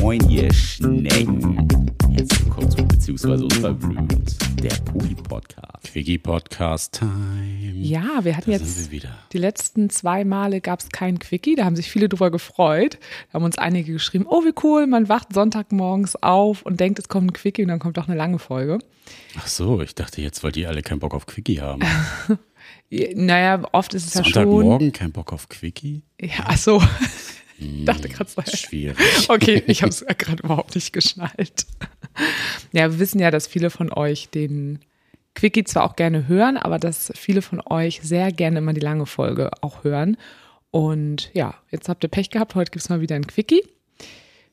Moin, 0.00 0.20
ihr 0.28 0.52
Schnecken. 0.52 1.66
Herzlich 2.12 2.44
willkommen 2.44 2.70
zu 2.70 2.84
Beziehungsweise 2.86 3.42
Unverblümt, 3.44 4.36
der 4.62 4.74
Poli-Podcast. 4.84 5.84
Quickie-Podcast-Time. 5.84 7.72
Ja, 7.76 8.22
wir 8.22 8.36
hatten 8.36 8.50
Da 8.50 8.58
jetzt 8.58 8.84
wir 8.84 8.90
wieder. 8.90 9.16
die 9.32 9.38
letzten 9.38 9.88
zwei 9.88 10.26
Male 10.26 10.60
gab 10.60 10.80
es 10.80 10.90
keinen 10.90 11.20
Quickie, 11.20 11.54
da 11.54 11.64
haben 11.64 11.74
sich 11.74 11.90
viele 11.90 12.10
drüber 12.10 12.30
gefreut. 12.30 12.98
Da 13.28 13.38
haben 13.38 13.44
uns 13.44 13.56
einige 13.56 13.94
geschrieben, 13.94 14.26
oh 14.28 14.44
wie 14.44 14.52
cool, 14.62 14.86
man 14.86 15.08
wacht 15.08 15.32
Sonntagmorgens 15.32 16.22
auf 16.22 16.60
und 16.66 16.80
denkt, 16.80 16.98
es 16.98 17.08
kommt 17.08 17.30
ein 17.30 17.32
Quickie 17.32 17.62
und 17.62 17.68
dann 17.68 17.78
kommt 17.78 17.96
doch 17.96 18.08
eine 18.08 18.16
lange 18.18 18.38
Folge. 18.38 18.78
Ach 19.38 19.46
so, 19.46 19.80
ich 19.80 19.94
dachte 19.94 20.20
jetzt, 20.20 20.44
weil 20.44 20.52
die 20.52 20.66
alle 20.66 20.82
keinen 20.82 21.00
Bock 21.00 21.14
auf 21.14 21.24
Quickie 21.24 21.60
haben. 21.62 21.80
Naja, 23.14 23.62
oft 23.72 23.92
ist 23.94 24.06
es 24.06 24.14
ja 24.14 24.22
schon. 24.24 24.32
Sonntagmorgen 24.32 24.92
kein 24.92 25.12
Bock 25.12 25.32
auf 25.32 25.48
Quickie? 25.48 26.02
Ja, 26.20 26.44
ach 26.46 26.56
so. 26.58 26.82
Ich 27.58 27.84
dachte 27.84 28.08
gerade 28.08 28.28
so. 28.30 28.42
Schwierig. 28.42 28.96
Okay, 29.28 29.62
ich 29.66 29.82
habe 29.82 29.90
es 29.90 30.04
gerade 30.18 30.42
überhaupt 30.42 30.74
nicht 30.74 30.92
geschnallt. 30.92 31.66
Ja, 32.72 32.90
wir 32.92 32.98
wissen 33.00 33.18
ja, 33.18 33.32
dass 33.32 33.48
viele 33.48 33.70
von 33.70 33.92
euch 33.92 34.28
den 34.28 34.78
Quickie 35.34 35.64
zwar 35.64 35.82
auch 35.84 35.96
gerne 35.96 36.28
hören, 36.28 36.56
aber 36.56 36.78
dass 36.78 37.12
viele 37.16 37.42
von 37.42 37.60
euch 37.68 38.00
sehr 38.04 38.30
gerne 38.30 38.58
immer 38.58 38.72
die 38.72 38.80
lange 38.80 39.06
Folge 39.06 39.50
auch 39.62 39.82
hören. 39.82 40.16
Und 40.70 41.30
ja, 41.34 41.54
jetzt 41.72 41.88
habt 41.88 42.04
ihr 42.04 42.08
Pech 42.08 42.30
gehabt. 42.30 42.54
Heute 42.54 42.70
gibt 42.70 42.84
es 42.84 42.88
mal 42.88 43.00
wieder 43.00 43.16
ein 43.16 43.26
Quickie. 43.26 43.62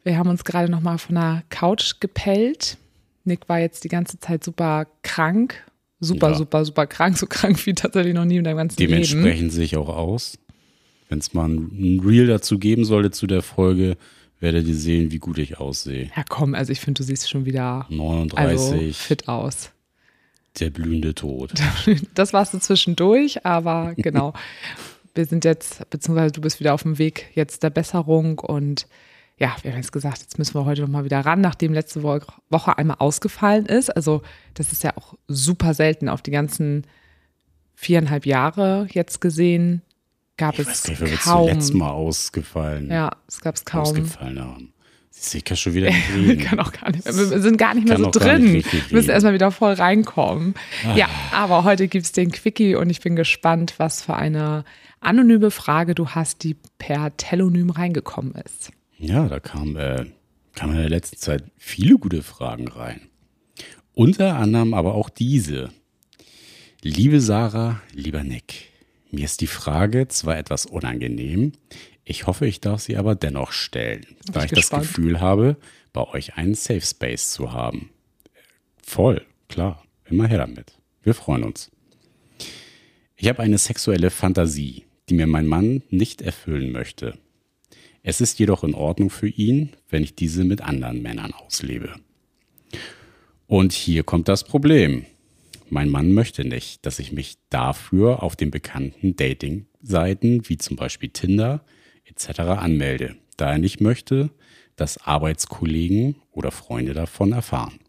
Wir 0.03 0.17
haben 0.17 0.29
uns 0.29 0.43
gerade 0.43 0.71
noch 0.71 0.81
mal 0.81 0.97
von 0.97 1.15
der 1.15 1.43
Couch 1.49 1.99
gepellt. 1.99 2.77
Nick 3.25 3.47
war 3.47 3.59
jetzt 3.59 3.83
die 3.83 3.89
ganze 3.89 4.19
Zeit 4.19 4.43
super 4.43 4.87
krank. 5.03 5.63
Super, 5.99 6.31
Ja. 6.31 6.35
super, 6.35 6.65
super 6.65 6.87
krank. 6.87 7.15
So 7.19 7.27
krank 7.27 7.63
wie 7.67 7.73
tatsächlich 7.75 8.15
noch 8.15 8.25
nie 8.25 8.37
in 8.37 8.43
deinem 8.43 8.57
ganzen 8.57 8.79
Leben. 8.79 8.91
Dementsprechend 8.93 9.51
sehe 9.51 9.65
ich 9.65 9.77
auch 9.77 9.89
aus. 9.89 10.39
Wenn 11.11 11.19
es 11.19 11.33
mal 11.33 11.49
ein 11.49 12.01
Reel 12.05 12.25
dazu 12.25 12.57
geben 12.57 12.85
sollte 12.85 13.11
zu 13.11 13.27
der 13.27 13.41
Folge, 13.41 13.97
werdet 14.39 14.65
ihr 14.65 14.75
sehen, 14.75 15.11
wie 15.11 15.19
gut 15.19 15.39
ich 15.39 15.59
aussehe. 15.59 16.09
Ja, 16.15 16.23
komm, 16.29 16.55
also 16.55 16.71
ich 16.71 16.79
finde, 16.79 16.99
du 16.99 17.03
siehst 17.03 17.29
schon 17.29 17.43
wieder 17.43 17.85
39, 17.89 18.37
also 18.39 18.93
fit 18.93 19.27
aus. 19.27 19.71
der 20.61 20.69
blühende 20.69 21.13
Tod. 21.13 21.51
Das 22.15 22.31
warst 22.31 22.53
du 22.53 22.59
zwischendurch, 22.59 23.45
aber 23.45 23.93
genau. 23.97 24.31
Wir 25.13 25.25
sind 25.25 25.43
jetzt, 25.43 25.89
beziehungsweise 25.89 26.31
du 26.31 26.39
bist 26.39 26.61
wieder 26.61 26.73
auf 26.73 26.83
dem 26.83 26.97
Weg 26.97 27.29
jetzt 27.35 27.61
der 27.61 27.71
Besserung 27.71 28.39
und 28.39 28.87
ja, 29.37 29.53
wir 29.63 29.71
haben 29.71 29.79
jetzt 29.79 29.91
gesagt, 29.91 30.19
jetzt 30.19 30.37
müssen 30.37 30.55
wir 30.55 30.63
heute 30.63 30.83
nochmal 30.83 31.03
wieder 31.03 31.19
ran, 31.19 31.41
nachdem 31.41 31.73
letzte 31.73 32.03
Wo 32.03 32.21
Woche 32.49 32.77
einmal 32.77 32.97
ausgefallen 32.99 33.65
ist. 33.65 33.89
Also, 33.89 34.21
das 34.53 34.71
ist 34.71 34.85
ja 34.85 34.95
auch 34.95 35.15
super 35.27 35.73
selten. 35.73 36.07
Auf 36.07 36.21
die 36.21 36.31
ganzen 36.31 36.87
viereinhalb 37.75 38.25
Jahre 38.25 38.87
jetzt 38.93 39.19
gesehen 39.19 39.81
gab 40.37 40.53
Ich 40.55 40.61
es 40.61 40.67
weiß 40.67 40.87
nicht, 40.89 41.01
wir 41.01 41.17
kaum. 41.17 41.47
zuletzt 41.47 41.73
mal 41.73 41.91
ausgefallen, 41.91 42.89
Ja, 42.89 43.11
es 43.27 43.41
gab 43.41 43.55
es 43.55 43.65
kaum. 43.65 43.81
ausgefallen 43.81 44.39
haben. 44.39 44.73
Siehst 45.13 45.33
du, 45.33 45.37
ich 45.39 45.43
kann 45.45 45.57
schon 45.57 45.73
wieder 45.73 45.91
kann 46.45 46.59
auch 46.59 46.71
gar 46.71 46.89
nicht. 46.91 47.05
Wir 47.05 47.13
sind 47.41 47.57
gar 47.57 47.73
nicht 47.75 47.87
mehr 47.87 47.97
so 47.97 48.09
drin. 48.11 48.53
Wir 48.53 48.63
müssen. 48.91 49.09
Ah. 49.09 49.13
erstmal 49.13 49.33
wieder 49.33 49.51
voll 49.51 49.73
reinkommen. 49.73 50.53
Ja, 50.95 51.09
aber 51.33 51.63
heute 51.65 51.87
gibt 51.89 52.05
es 52.05 52.11
den 52.13 52.31
Quickie 52.31 52.75
und 52.75 52.89
ich 52.89 53.01
bin 53.01 53.15
gespannt, 53.17 53.75
was 53.77 54.01
für 54.01 54.15
eine 54.15 54.63
anonyme 55.01 55.51
Frage 55.51 55.95
du 55.95 56.09
hast, 56.09 56.43
die 56.43 56.55
per 56.77 57.15
Telonym 57.17 57.71
reingekommen 57.71 58.33
ist. 58.45 58.71
Ja, 58.97 59.27
da 59.27 59.39
kam, 59.41 59.75
äh, 59.75 60.05
kamen 60.55 60.73
in 60.75 60.79
der 60.81 60.89
letzten 60.89 61.17
Zeit 61.17 61.43
viele 61.57 61.97
gute 61.97 62.23
Fragen 62.23 62.67
rein. 62.69 63.01
Unter 63.93 64.37
anderem 64.37 64.73
aber 64.73 64.95
auch 64.95 65.09
diese. 65.09 65.71
Liebe 66.81 67.19
Sarah, 67.19 67.81
lieber 67.93 68.23
Nick, 68.23 68.70
mir 69.11 69.25
ist 69.25 69.41
die 69.41 69.47
Frage 69.47 70.07
zwar 70.07 70.37
etwas 70.37 70.65
unangenehm, 70.65 71.53
ich 72.03 72.27
hoffe, 72.27 72.47
ich 72.47 72.61
darf 72.61 72.81
sie 72.81 72.97
aber 72.97 73.15
dennoch 73.15 73.51
stellen, 73.51 74.05
da 74.31 74.43
ich 74.43 74.51
ich 74.51 74.69
das. 74.69 74.69
Gefühl 74.69 75.21
habe, 75.21 75.57
bei 75.93 76.07
euch 76.07 76.35
einen 76.35 76.55
Safe 76.55 76.81
Space 76.81 77.31
zu 77.31 77.53
haben. 77.53 77.89
Voll, 78.81 79.25
klar, 79.47 79.83
immer 80.05 80.27
her 80.27 80.39
damit. 80.39 80.77
Wir 81.03 81.13
freuen 81.13 81.43
uns. 81.43 81.71
Ich 83.15 83.27
habe 83.27 83.43
eine 83.43 83.57
sexuelle 83.57 84.09
Fantasie, 84.09 84.85
die 85.09 85.13
mir 85.13 85.27
mein 85.27 85.45
Mann 85.45 85.83
nicht 85.89 86.21
erfüllen 86.21 86.71
möchte. 86.71 87.17
Es 88.03 88.19
ist 88.19 88.39
jedoch 88.39 88.63
in 88.63 88.73
Ordnung 88.73 89.09
für 89.11 89.27
ihn, 89.27 89.69
wenn 89.89 90.03
ich 90.03 90.15
diese 90.15 90.43
mit 90.43 90.61
anderen 90.61 91.01
Männern 91.01 91.33
auslebe. 91.33 91.95
Und 93.45 93.73
hier 93.73 94.03
kommt 94.03 94.27
das 94.27 94.43
Problem. 94.43 95.05
Mein 95.73 95.87
Mann 95.87 96.11
möchte 96.11 96.43
nicht, 96.43 96.85
dass 96.85 96.99
ich 96.99 97.13
mich 97.13 97.37
dafür 97.49 98.23
auf 98.23 98.35
den 98.35 98.51
bekannten 98.51 99.15
Dating-Seiten 99.15 100.49
wie 100.49 100.57
zum 100.57 100.75
Beispiel 100.75 101.07
Tinder 101.07 101.63
etc. 102.03 102.41
anmelde, 102.41 103.15
da 103.37 103.53
er 103.53 103.57
nicht 103.57 103.79
möchte, 103.79 104.31
dass 104.75 104.97
Arbeitskollegen 104.97 106.15
oder 106.33 106.51
Freunde 106.51 106.93
davon 106.93 107.31
erfahren. 107.31 107.79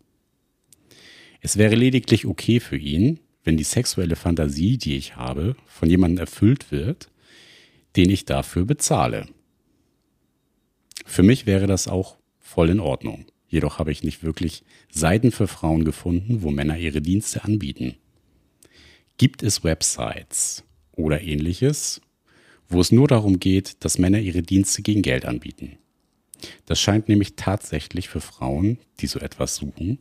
Es 1.40 1.56
wäre 1.56 1.74
lediglich 1.74 2.24
okay 2.24 2.60
für 2.60 2.76
ihn, 2.76 3.18
wenn 3.42 3.56
die 3.56 3.64
sexuelle 3.64 4.14
Fantasie, 4.14 4.78
die 4.78 4.96
ich 4.96 5.16
habe, 5.16 5.56
von 5.66 5.90
jemandem 5.90 6.20
erfüllt 6.20 6.70
wird, 6.70 7.10
den 7.96 8.10
ich 8.10 8.24
dafür 8.24 8.64
bezahle. 8.64 9.26
Für 11.04 11.24
mich 11.24 11.46
wäre 11.46 11.66
das 11.66 11.88
auch 11.88 12.16
voll 12.38 12.70
in 12.70 12.78
Ordnung. 12.78 13.26
Jedoch 13.52 13.78
habe 13.78 13.92
ich 13.92 14.02
nicht 14.02 14.24
wirklich 14.24 14.64
Seiten 14.90 15.30
für 15.30 15.46
Frauen 15.46 15.84
gefunden, 15.84 16.40
wo 16.40 16.50
Männer 16.50 16.78
ihre 16.78 17.02
Dienste 17.02 17.44
anbieten. 17.44 17.96
Gibt 19.18 19.42
es 19.42 19.62
Websites 19.62 20.64
oder 20.92 21.20
ähnliches, 21.20 22.00
wo 22.70 22.80
es 22.80 22.92
nur 22.92 23.08
darum 23.08 23.40
geht, 23.40 23.84
dass 23.84 23.98
Männer 23.98 24.20
ihre 24.20 24.40
Dienste 24.40 24.80
gegen 24.80 25.02
Geld 25.02 25.26
anbieten? 25.26 25.76
Das 26.64 26.80
scheint 26.80 27.10
nämlich 27.10 27.36
tatsächlich 27.36 28.08
für 28.08 28.22
Frauen, 28.22 28.78
die 29.00 29.06
so 29.06 29.18
etwas 29.18 29.56
suchen, 29.56 29.98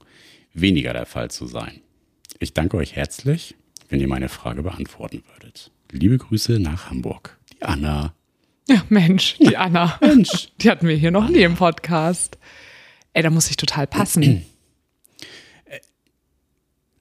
weniger 0.53 0.93
der 0.93 1.05
Fall 1.05 1.29
zu 1.29 1.45
sein. 1.45 1.81
Ich 2.39 2.53
danke 2.53 2.77
euch 2.77 2.95
herzlich, 2.95 3.55
wenn 3.89 3.99
ihr 3.99 4.07
meine 4.07 4.29
Frage 4.29 4.63
beantworten 4.63 5.23
würdet. 5.33 5.71
Liebe 5.91 6.17
Grüße 6.17 6.57
nach 6.57 6.89
Hamburg. 6.89 7.37
Die 7.51 7.61
Anna. 7.63 8.15
Ja, 8.69 8.85
Mensch, 8.87 9.35
die 9.39 9.57
Anna. 9.57 9.99
Mensch. 9.99 10.53
Die 10.61 10.69
hatten 10.71 10.87
wir 10.87 10.95
hier 10.95 11.11
noch 11.11 11.27
nie 11.27 11.41
im 11.41 11.55
Podcast. 11.55 12.37
Ey, 13.13 13.23
da 13.23 13.29
muss 13.29 13.49
ich 13.49 13.57
total 13.57 13.87
passen. 13.87 14.45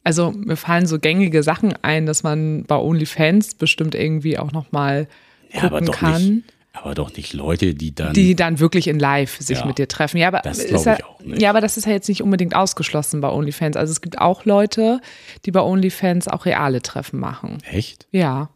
Also 0.02 0.30
mir 0.32 0.56
fallen 0.56 0.86
so 0.86 0.98
gängige 0.98 1.42
Sachen 1.42 1.74
ein, 1.82 2.06
dass 2.06 2.22
man 2.22 2.64
bei 2.64 2.76
OnlyFans 2.76 3.54
bestimmt 3.54 3.94
irgendwie 3.94 4.38
auch 4.38 4.50
noch 4.50 4.72
mal 4.72 5.06
Ja, 5.52 5.64
aber 5.64 5.80
gucken 5.80 5.86
doch 5.86 5.98
kann. 5.98 6.34
nicht, 6.36 6.44
aber 6.72 6.94
doch 6.94 7.14
nicht 7.14 7.34
Leute, 7.34 7.74
die 7.74 7.94
dann 7.94 8.14
die 8.14 8.34
dann 8.34 8.60
wirklich 8.60 8.88
in 8.88 8.98
Live 8.98 9.36
sich 9.40 9.58
Ja. 9.58 9.66
mit 9.66 9.76
dir 9.76 9.88
treffen. 9.88 10.16
Ja, 10.16 10.28
aber 10.28 10.40
Das 10.40 10.58
ist 10.58 10.68
glaub 10.68 10.86
ja, 10.86 10.94
ich 10.96 11.04
auch 11.04 11.20
nicht. 11.20 11.42
Ja, 11.42 11.50
aber 11.50 11.60
das 11.60 11.76
ist 11.76 11.84
ja 11.84 11.92
jetzt 11.92 12.08
nicht 12.08 12.22
unbedingt 12.22 12.54
ausgeschlossen 12.54 13.20
bei 13.20 13.28
OnlyFans. 13.28 13.76
Also 13.76 13.90
es 13.92 14.00
gibt 14.00 14.18
auch 14.18 14.46
Leute, 14.46 15.00
die 15.44 15.50
bei 15.50 15.60
OnlyFans 15.60 16.28
auch 16.28 16.46
reale 16.46 16.80
Treffen 16.80 17.20
machen. 17.20 17.58
Echt? 17.70 18.06
Ja. 18.10 18.48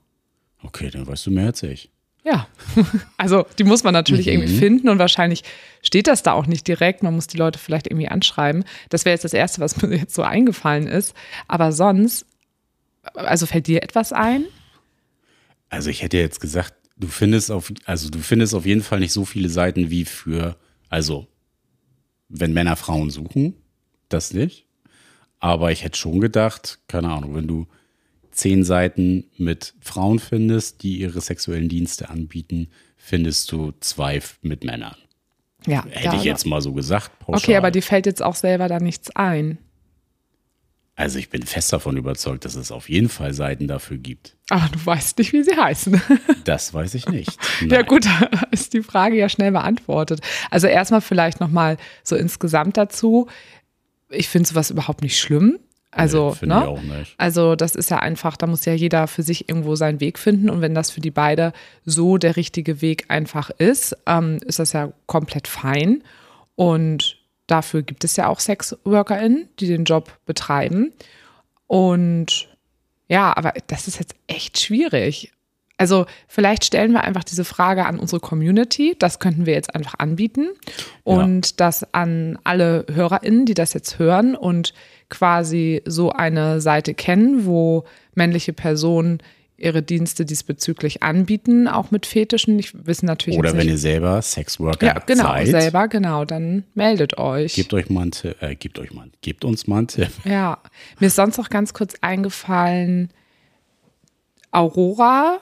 Okay, 0.62 0.88
dann 0.91 1.06
weißt 1.06 1.26
du 1.26 1.31
mehr 1.31 1.47
als 1.48 1.62
ich. 1.62 1.91
Ja, 2.25 2.49
also 3.19 3.45
die 3.59 3.65
muss 3.65 3.85
man 3.85 3.93
natürlich 3.93 4.27
Mhm. 4.27 4.33
irgendwie 4.33 4.59
finden 4.59 4.89
und 4.89 4.99
wahrscheinlich 4.99 5.45
steht 5.83 6.07
das 6.07 6.23
da 6.23 6.33
auch 6.33 6.47
nicht 6.47 6.67
direkt. 6.67 7.03
Man 7.03 7.15
muss 7.15 7.27
die 7.27 7.37
Leute 7.37 7.59
vielleicht 7.59 7.87
irgendwie 7.87 8.09
anschreiben. 8.09 8.65
Das 8.89 9.05
wäre 9.05 9.12
jetzt 9.15 9.25
das 9.25 9.35
Erste, 9.35 9.61
was 9.61 9.77
mir 9.83 9.97
jetzt 9.97 10.15
so 10.15 10.23
eingefallen 10.23 10.87
ist. 10.87 11.15
Aber 11.49 11.71
sonst, 11.73 12.25
also 13.15 13.45
fällt 13.47 13.67
dir 13.67 13.83
etwas 13.83 14.13
ein? 14.15 14.45
Also 15.69 15.91
ich 15.91 16.03
hätte 16.03 16.17
jetzt 16.17 16.41
gesagt, 16.41 16.73
du 16.97 17.09
findest 17.09 17.51
auf, 17.51 17.71
also 17.84 18.09
du 18.09 18.19
findest 18.21 18.55
auf 18.55 18.65
jeden 18.65 18.83
Fall 18.83 19.01
nicht 19.01 19.13
so 19.13 19.25
viele 19.27 19.51
Seiten 19.51 19.91
wie 19.91 20.05
für, 20.07 20.57
also 20.89 21.27
wenn 22.31 22.53
Männer 22.55 22.77
Frauen 22.77 23.11
suchen, 23.11 23.55
das 24.09 24.33
nicht. 24.33 24.67
Aber 25.41 25.73
ich 25.73 25.84
hätte 25.84 25.99
schon 25.99 26.21
gedacht, 26.21 26.79
keine 26.89 27.11
Ahnung, 27.11 27.34
wenn 27.34 27.47
du 27.47 27.67
zehn 28.34 28.65
Seiten 28.65 29.25
mit 29.39 29.75
Frauen 29.81 30.19
findest, 30.19 30.83
die 30.83 30.99
ihre 31.00 31.21
sexuellen 31.21 31.69
Dienste 31.69 32.11
anbieten, 32.11 32.69
findest 32.97 33.50
du 33.53 33.72
zwei 33.81 34.21
mit 34.43 34.65
Männern. 34.65 34.97
Ja. 35.67 35.84
Hätte 35.89 36.09
da- 36.10 36.16
ich 36.16 36.25
jetzt 36.25 36.45
mal 36.47 36.60
so 36.60 36.72
gesagt. 36.72 37.19
Pauschal. 37.21 37.39
Okay, 37.41 37.57
aber 37.57 37.71
dir 37.71 37.83
fällt 37.83 38.07
jetzt 38.07 38.22
auch 38.22 38.34
selber 38.34 38.69
da 38.69 38.81
nichts 38.81 39.10
ein. 39.16 39.59
Also 40.97 41.19
ich 41.19 41.28
bin 41.28 41.42
fest 41.42 41.72
davon 41.72 41.97
überzeugt, 41.97 42.45
dass 42.45 42.54
es 42.54 42.71
auf 42.71 42.89
jeden 42.89 43.09
Fall 43.09 43.34
Seiten 43.34 43.66
dafür 43.66 43.97
gibt. 43.98 44.36
Aber 44.48 44.69
du 44.71 44.78
weißt 44.86 45.19
nicht, 45.19 45.33
wie 45.33 45.42
sie 45.42 45.57
heißen. 45.57 46.01
Das 46.45 46.72
weiß 46.75 46.95
ich 46.95 47.09
nicht. 47.09 47.36
Ja 47.63 47.78
Nein. 47.78 47.86
gut, 47.86 48.04
da 48.31 48.42
ist 48.53 48.75
die 48.75 48.83
Frage 48.83 49.16
ja 49.16 49.28
schnell 49.28 49.51
beantwortet. 49.51 50.21
Also 50.51 50.66
erstmal 50.66 51.01
vielleicht 51.01 51.41
nochmal 51.41 51.78
so 52.04 52.15
insgesamt 52.16 52.77
dazu. 52.77 53.27
Ich 54.10 54.28
finde 54.28 54.48
sowas 54.48 54.71
überhaupt 54.71 55.03
nicht 55.03 55.19
schlimm. 55.19 55.59
Also, 55.97 56.37
Nee, 56.41 56.49
ne? 56.49 57.07
Also 57.19 57.57
das 57.57 57.75
ist 57.75 57.91
ja 57.91 57.99
einfach, 57.99 58.37
da 58.37 58.47
muss 58.47 58.65
ja 58.65 58.75
jeder 58.75 59.07
für 59.07 59.23
sich 59.23 59.49
irgendwo 59.49 59.77
seinen 59.77 60.01
Weg 60.01 60.19
finden. 60.19 60.51
Und 60.51 60.61
wenn 60.61 60.75
das 60.75 60.91
für 60.91 61.01
die 61.01 61.11
beide 61.11 61.53
so 61.85 62.19
der 62.19 62.37
richtige 62.37 62.83
Weg 62.83 63.07
einfach 63.09 63.51
ist, 63.51 63.97
ähm, 64.07 64.39
ist 64.47 64.59
das 64.59 64.73
ja 64.73 64.93
komplett 65.07 65.49
fein. 65.49 66.03
Und 66.57 67.17
dafür 67.47 67.83
gibt 67.83 68.05
es 68.05 68.17
ja 68.17 68.29
auch 68.29 68.41
SexworkerInnen, 68.41 69.49
die 69.61 69.67
den 69.67 69.85
Job 69.85 70.19
betreiben. 70.27 70.93
Und 71.67 72.49
ja, 73.09 73.37
aber 73.37 73.53
das 73.67 73.89
ist 73.89 73.99
jetzt 73.99 74.15
echt 74.27 74.59
schwierig. 74.59 75.33
Also 75.77 76.07
vielleicht 76.29 76.65
stellen 76.65 76.93
wir 76.93 77.03
einfach 77.03 77.25
diese 77.25 77.45
Frage 77.45 77.87
an 77.87 77.99
unsere 77.99 78.21
Community. 78.21 78.95
Das 78.99 79.19
könnten 79.19 79.45
wir 79.45 79.55
jetzt 79.55 79.75
einfach 79.75 79.95
anbieten. 79.99 80.49
Und 81.03 81.47
ja. 81.47 81.53
das 81.57 81.95
an 81.95 82.39
alle 82.45 82.87
HörerInnen, 82.93 83.45
die 83.45 83.55
das 83.55 83.73
jetzt 83.73 83.99
hören 83.99 84.37
und 84.37 84.73
quasi 85.09 85.83
so 85.84 86.10
eine 86.10 86.60
Seite 86.60 86.95
kennen, 86.95 87.47
wo 87.47 87.84
männliche 88.15 88.53
Personen 88.53 89.18
ihre 89.56 89.83
Dienste 89.83 90.24
diesbezüglich 90.24 91.03
anbieten, 91.03 91.68
auch 91.68 91.91
mit 91.91 92.06
Fetischen. 92.06 92.59
Ich 92.59 92.86
wissen 92.86 93.06
natürlich 93.06 93.39
Oder 93.39 93.56
wenn 93.56 93.68
ihr 93.68 93.78
selber 93.78 94.21
Sexworker 94.21 94.86
ja, 94.86 94.98
genau, 95.06 95.24
seid. 95.24 95.48
selber, 95.48 95.89
genau, 95.89 96.24
dann 96.24 96.65
meldet 96.74 97.18
euch. 97.18 97.54
Gebt 97.54 97.72
euch 97.72 97.89
mal 97.89 98.03
einen 98.03 98.10
Tipp, 98.10 98.36
äh, 98.41 98.56
gebt 98.56 98.78
euch 98.78 98.92
mal, 98.92 99.09
gebt 99.21 99.45
uns 99.45 99.66
mal 99.66 99.78
einen 99.78 99.89
Tipp. 99.89 100.10
Ja, 100.24 100.59
mir 100.98 101.07
ist 101.07 101.16
sonst 101.16 101.39
noch 101.39 101.50
ganz 101.50 101.72
kurz 101.72 101.95
eingefallen, 102.00 103.10
Aurora, 104.50 105.39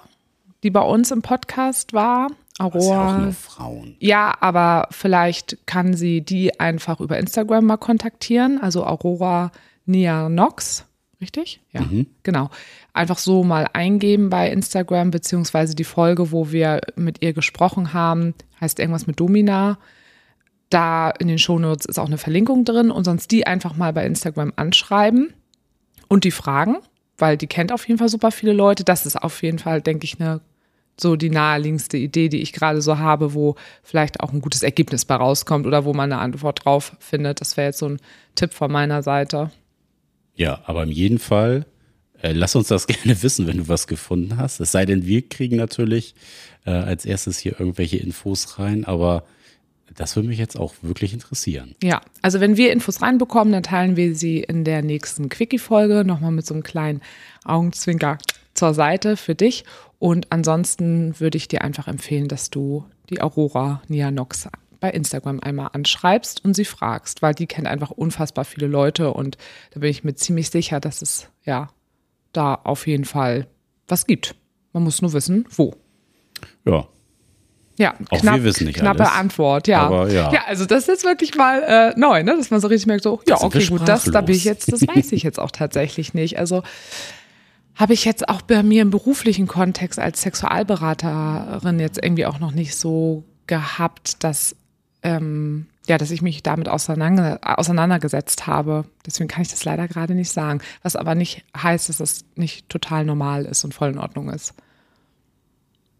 die 0.62 0.70
bei 0.70 0.80
uns 0.80 1.10
im 1.10 1.22
Podcast 1.22 1.92
war. 1.92 2.28
Aurora. 2.62 3.24
Ja, 3.26 3.32
Frauen. 3.32 3.96
ja, 3.98 4.34
aber 4.40 4.88
vielleicht 4.90 5.66
kann 5.66 5.94
sie 5.94 6.20
die 6.20 6.58
einfach 6.60 7.00
über 7.00 7.18
Instagram 7.18 7.66
mal 7.66 7.76
kontaktieren. 7.76 8.60
Also 8.60 8.84
Aurora 8.86 9.52
Nia 9.84 10.28
Nox 10.28 10.86
richtig? 11.22 11.60
Ja, 11.72 11.80
mhm. 11.80 12.06
genau. 12.22 12.50
Einfach 12.92 13.16
so 13.16 13.42
mal 13.44 13.66
eingeben 13.72 14.28
bei 14.28 14.50
Instagram, 14.50 15.10
beziehungsweise 15.10 15.74
die 15.74 15.84
Folge, 15.84 16.32
wo 16.32 16.52
wir 16.52 16.80
mit 16.96 17.22
ihr 17.22 17.32
gesprochen 17.32 17.94
haben, 17.94 18.34
heißt 18.60 18.78
irgendwas 18.78 19.06
mit 19.06 19.18
Domina. 19.18 19.78
Da 20.68 21.10
in 21.10 21.28
den 21.28 21.38
Shownotes 21.38 21.86
ist 21.86 21.98
auch 21.98 22.06
eine 22.06 22.18
Verlinkung 22.18 22.64
drin 22.64 22.90
und 22.90 23.04
sonst 23.04 23.30
die 23.30 23.46
einfach 23.46 23.76
mal 23.76 23.92
bei 23.92 24.04
Instagram 24.04 24.52
anschreiben 24.56 25.32
und 26.08 26.24
die 26.24 26.30
fragen, 26.30 26.76
weil 27.16 27.36
die 27.38 27.46
kennt 27.46 27.72
auf 27.72 27.86
jeden 27.88 27.98
Fall 27.98 28.08
super 28.08 28.30
viele 28.30 28.52
Leute. 28.52 28.84
Das 28.84 29.06
ist 29.06 29.16
auf 29.16 29.42
jeden 29.42 29.58
Fall, 29.58 29.80
denke 29.80 30.04
ich, 30.04 30.20
eine 30.20 30.40
so 31.00 31.16
die 31.16 31.30
naheliegendste 31.30 31.96
Idee, 31.96 32.28
die 32.28 32.42
ich 32.42 32.52
gerade 32.52 32.82
so 32.82 32.98
habe, 32.98 33.34
wo 33.34 33.56
vielleicht 33.82 34.20
auch 34.20 34.32
ein 34.32 34.40
gutes 34.40 34.62
Ergebnis 34.62 35.04
bei 35.04 35.16
rauskommt 35.16 35.66
oder 35.66 35.84
wo 35.84 35.94
man 35.94 36.12
eine 36.12 36.20
Antwort 36.20 36.64
drauf 36.64 36.96
findet. 37.00 37.40
Das 37.40 37.56
wäre 37.56 37.68
jetzt 37.68 37.78
so 37.78 37.88
ein 37.88 37.98
Tipp 38.34 38.52
von 38.52 38.70
meiner 38.70 39.02
Seite. 39.02 39.50
Ja, 40.34 40.60
aber 40.64 40.82
in 40.84 40.90
jedem 40.90 41.18
Fall, 41.18 41.66
äh, 42.22 42.32
lass 42.32 42.56
uns 42.56 42.68
das 42.68 42.86
gerne 42.88 43.22
wissen, 43.22 43.46
wenn 43.46 43.58
du 43.58 43.68
was 43.68 43.86
gefunden 43.86 44.36
hast. 44.36 44.60
Es 44.60 44.72
sei 44.72 44.86
denn, 44.86 45.06
wir 45.06 45.28
kriegen 45.28 45.56
natürlich 45.56 46.14
äh, 46.64 46.70
als 46.70 47.04
erstes 47.04 47.38
hier 47.38 47.58
irgendwelche 47.58 47.96
Infos 47.96 48.58
rein, 48.58 48.84
aber 48.84 49.24
das 49.94 50.16
würde 50.16 50.28
mich 50.28 50.38
jetzt 50.38 50.58
auch 50.58 50.74
wirklich 50.80 51.12
interessieren. 51.12 51.74
Ja, 51.82 52.00
also 52.22 52.40
wenn 52.40 52.56
wir 52.56 52.72
Infos 52.72 53.02
reinbekommen, 53.02 53.52
dann 53.52 53.62
teilen 53.62 53.96
wir 53.96 54.14
sie 54.14 54.40
in 54.40 54.64
der 54.64 54.82
nächsten 54.82 55.28
Quickie-Folge 55.28 56.04
nochmal 56.04 56.30
mit 56.30 56.46
so 56.46 56.54
einem 56.54 56.62
kleinen 56.62 57.02
Augenzwinker 57.44 58.18
zur 58.54 58.74
Seite 58.74 59.16
für 59.16 59.34
dich. 59.34 59.64
Und 59.98 60.26
ansonsten 60.30 61.18
würde 61.20 61.38
ich 61.38 61.48
dir 61.48 61.62
einfach 61.62 61.88
empfehlen, 61.88 62.28
dass 62.28 62.50
du 62.50 62.84
die 63.08 63.20
Aurora 63.20 63.82
Nianox 63.88 64.48
bei 64.80 64.90
Instagram 64.90 65.38
einmal 65.40 65.70
anschreibst 65.72 66.44
und 66.44 66.54
sie 66.54 66.64
fragst, 66.64 67.22
weil 67.22 67.34
die 67.34 67.46
kennt 67.46 67.68
einfach 67.68 67.92
unfassbar 67.92 68.44
viele 68.44 68.66
Leute 68.66 69.12
und 69.12 69.38
da 69.72 69.80
bin 69.80 69.90
ich 69.90 70.02
mir 70.02 70.14
ziemlich 70.16 70.50
sicher, 70.50 70.80
dass 70.80 71.02
es 71.02 71.28
ja 71.44 71.68
da 72.32 72.54
auf 72.54 72.88
jeden 72.88 73.04
Fall 73.04 73.46
was 73.86 74.06
gibt. 74.06 74.34
Man 74.72 74.82
muss 74.82 75.00
nur 75.00 75.12
wissen, 75.12 75.46
wo. 75.50 75.74
Ja. 76.64 76.88
Ja, 77.78 77.94
auch 78.10 78.20
knapp, 78.20 78.36
wir 78.36 78.44
wissen 78.44 78.66
nicht 78.66 78.78
knappe 78.78 79.04
alles. 79.04 79.14
Antwort, 79.14 79.68
ja. 79.68 80.06
Ja. 80.08 80.32
ja. 80.32 80.44
also 80.46 80.66
das 80.66 80.80
ist 80.80 80.88
jetzt 80.88 81.04
wirklich 81.04 81.36
mal 81.36 81.62
äh, 81.62 81.98
neu, 81.98 82.22
ne? 82.22 82.36
dass 82.36 82.50
man 82.50 82.60
so 82.60 82.68
richtig 82.68 82.86
merkt, 82.86 83.02
so, 83.04 83.20
ja, 83.26 83.40
okay, 83.40 83.64
gut, 83.66 83.88
das, 83.88 84.04
da 84.04 84.20
bin 84.20 84.34
ich 84.34 84.44
jetzt, 84.44 84.70
das 84.70 84.82
weiß 84.82 85.12
ich 85.12 85.22
jetzt 85.22 85.38
auch 85.38 85.50
tatsächlich 85.50 86.12
nicht. 86.12 86.38
Also 86.38 86.62
habe 87.74 87.94
ich 87.94 88.04
jetzt 88.04 88.28
auch 88.28 88.42
bei 88.42 88.62
mir 88.62 88.82
im 88.82 88.90
beruflichen 88.90 89.46
Kontext 89.46 89.98
als 89.98 90.22
Sexualberaterin 90.22 91.80
jetzt 91.80 92.02
irgendwie 92.02 92.26
auch 92.26 92.38
noch 92.38 92.52
nicht 92.52 92.76
so 92.76 93.24
gehabt, 93.46 94.22
dass 94.24 94.56
ähm, 95.02 95.66
ja, 95.88 95.98
dass 95.98 96.10
ich 96.10 96.22
mich 96.22 96.42
damit 96.42 96.68
auseinander, 96.68 97.40
auseinandergesetzt 97.42 98.46
habe. 98.46 98.84
Deswegen 99.04 99.28
kann 99.28 99.42
ich 99.42 99.48
das 99.48 99.64
leider 99.64 99.88
gerade 99.88 100.14
nicht 100.14 100.30
sagen. 100.30 100.60
Was 100.82 100.94
aber 100.94 101.14
nicht 101.14 101.44
heißt, 101.56 101.88
dass 101.88 101.98
das 101.98 102.24
nicht 102.36 102.68
total 102.68 103.04
normal 103.04 103.44
ist 103.46 103.64
und 103.64 103.74
voll 103.74 103.90
in 103.90 103.98
Ordnung 103.98 104.30
ist. 104.30 104.54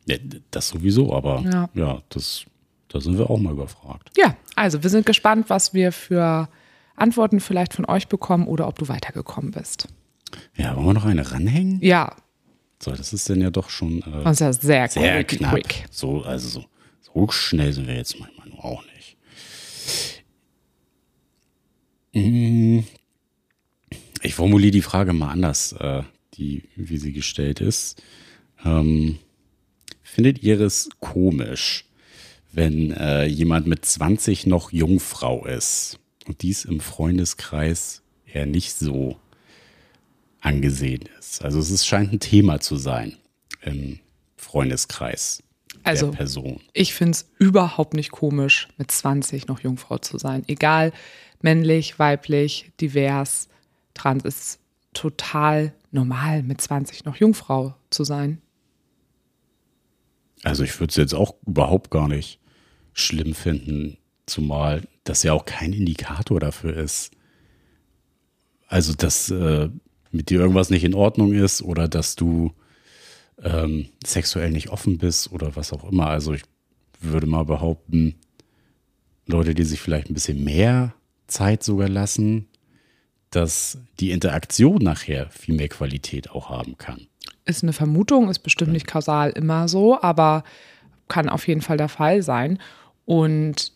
Ja, 0.06 0.16
das 0.50 0.68
sowieso, 0.68 1.14
aber 1.14 1.40
ja, 1.40 1.68
ja 1.74 2.02
das, 2.10 2.44
da 2.88 3.00
sind 3.00 3.18
wir 3.18 3.28
auch 3.28 3.38
mal 3.38 3.52
überfragt. 3.52 4.10
Ja, 4.16 4.36
also 4.54 4.82
wir 4.82 4.90
sind 4.90 5.06
gespannt, 5.06 5.50
was 5.50 5.74
wir 5.74 5.90
für 5.92 6.48
Antworten 6.94 7.40
vielleicht 7.40 7.74
von 7.74 7.84
euch 7.86 8.08
bekommen 8.08 8.46
oder 8.46 8.68
ob 8.68 8.78
du 8.78 8.88
weitergekommen 8.88 9.50
bist. 9.50 9.88
Ja, 10.56 10.76
wollen 10.76 10.86
wir 10.86 10.94
noch 10.94 11.04
eine 11.04 11.30
ranhängen? 11.30 11.78
Ja. 11.82 12.16
So, 12.78 12.90
das 12.90 13.12
ist 13.12 13.30
dann 13.30 13.40
ja 13.40 13.50
doch 13.50 13.70
schon 13.70 14.02
äh, 14.02 14.24
das 14.24 14.32
ist 14.32 14.40
ja 14.40 14.52
sehr, 14.52 14.88
sehr 14.88 15.24
knapp. 15.24 15.54
Quick. 15.54 15.84
So, 15.90 16.22
also 16.22 16.48
so, 16.48 16.64
so 17.00 17.30
schnell 17.30 17.72
sind 17.72 17.86
wir 17.86 17.94
jetzt 17.94 18.18
manchmal 18.18 18.48
nur 18.48 18.64
auch 18.64 18.84
nicht. 18.96 19.16
Mhm. 22.12 22.84
Ich 24.22 24.34
formuliere 24.34 24.70
die 24.72 24.82
Frage 24.82 25.12
mal 25.12 25.30
anders, 25.30 25.72
äh, 25.72 26.02
die, 26.34 26.64
wie 26.76 26.98
sie 26.98 27.12
gestellt 27.12 27.60
ist. 27.60 28.02
Ähm, 28.64 29.18
findet 30.02 30.42
ihr 30.42 30.60
es 30.60 30.90
komisch, 31.00 31.86
wenn 32.52 32.92
äh, 32.92 33.24
jemand 33.24 33.66
mit 33.66 33.84
20 33.84 34.46
noch 34.46 34.72
Jungfrau 34.72 35.46
ist 35.46 35.98
und 36.26 36.42
dies 36.42 36.64
im 36.64 36.80
Freundeskreis 36.80 38.02
eher 38.26 38.46
nicht 38.46 38.74
so 38.74 39.16
angesehen 40.42 41.08
ist? 41.18 41.42
Also 41.42 41.58
es 41.60 41.86
scheint 41.86 42.12
ein 42.12 42.20
Thema 42.20 42.60
zu 42.60 42.76
sein 42.76 43.16
im 43.62 44.00
Freundeskreis 44.36 45.42
also, 45.84 46.10
der 46.10 46.16
Person. 46.16 46.60
Ich 46.72 46.94
finde 46.94 47.12
es 47.12 47.30
überhaupt 47.38 47.94
nicht 47.94 48.10
komisch, 48.10 48.68
mit 48.76 48.90
20 48.90 49.48
noch 49.48 49.60
Jungfrau 49.60 49.98
zu 49.98 50.18
sein. 50.18 50.44
Egal, 50.46 50.92
männlich, 51.40 51.98
weiblich, 51.98 52.72
divers, 52.80 53.48
trans 53.94 54.24
ist 54.24 54.60
total 54.94 55.72
normal, 55.90 56.42
mit 56.42 56.60
20 56.60 57.04
noch 57.04 57.16
Jungfrau 57.16 57.74
zu 57.90 58.04
sein. 58.04 58.40
Also 60.42 60.64
ich 60.64 60.78
würde 60.78 60.90
es 60.90 60.96
jetzt 60.96 61.14
auch 61.14 61.34
überhaupt 61.46 61.90
gar 61.90 62.08
nicht 62.08 62.38
schlimm 62.92 63.34
finden, 63.34 63.96
zumal 64.26 64.82
das 65.04 65.22
ja 65.22 65.32
auch 65.32 65.44
kein 65.44 65.72
Indikator 65.72 66.40
dafür 66.40 66.76
ist. 66.76 67.12
Also, 68.66 68.94
dass 68.94 69.30
äh, 69.30 69.68
mit 70.12 70.30
dir 70.30 70.40
irgendwas 70.40 70.70
nicht 70.70 70.84
in 70.84 70.94
Ordnung 70.94 71.32
ist 71.32 71.62
oder 71.62 71.88
dass 71.88 72.16
du 72.16 72.52
ähm, 73.42 73.88
sexuell 74.04 74.50
nicht 74.50 74.68
offen 74.70 74.98
bist 74.98 75.32
oder 75.32 75.56
was 75.56 75.72
auch 75.72 75.90
immer. 75.90 76.06
Also 76.08 76.34
ich 76.34 76.42
würde 77.00 77.26
mal 77.26 77.44
behaupten, 77.44 78.14
Leute, 79.26 79.54
die 79.54 79.64
sich 79.64 79.80
vielleicht 79.80 80.10
ein 80.10 80.14
bisschen 80.14 80.44
mehr 80.44 80.94
Zeit 81.26 81.62
sogar 81.62 81.88
lassen, 81.88 82.48
dass 83.30 83.78
die 83.98 84.10
Interaktion 84.10 84.82
nachher 84.82 85.30
viel 85.30 85.54
mehr 85.54 85.68
Qualität 85.68 86.30
auch 86.30 86.50
haben 86.50 86.76
kann. 86.76 87.06
Ist 87.44 87.62
eine 87.62 87.72
Vermutung, 87.72 88.28
ist 88.28 88.40
bestimmt 88.40 88.72
nicht 88.72 88.86
kausal 88.86 89.30
immer 89.30 89.68
so, 89.68 90.00
aber 90.00 90.44
kann 91.08 91.28
auf 91.28 91.48
jeden 91.48 91.62
Fall 91.62 91.76
der 91.76 91.88
Fall 91.88 92.22
sein. 92.22 92.58
Und 93.04 93.72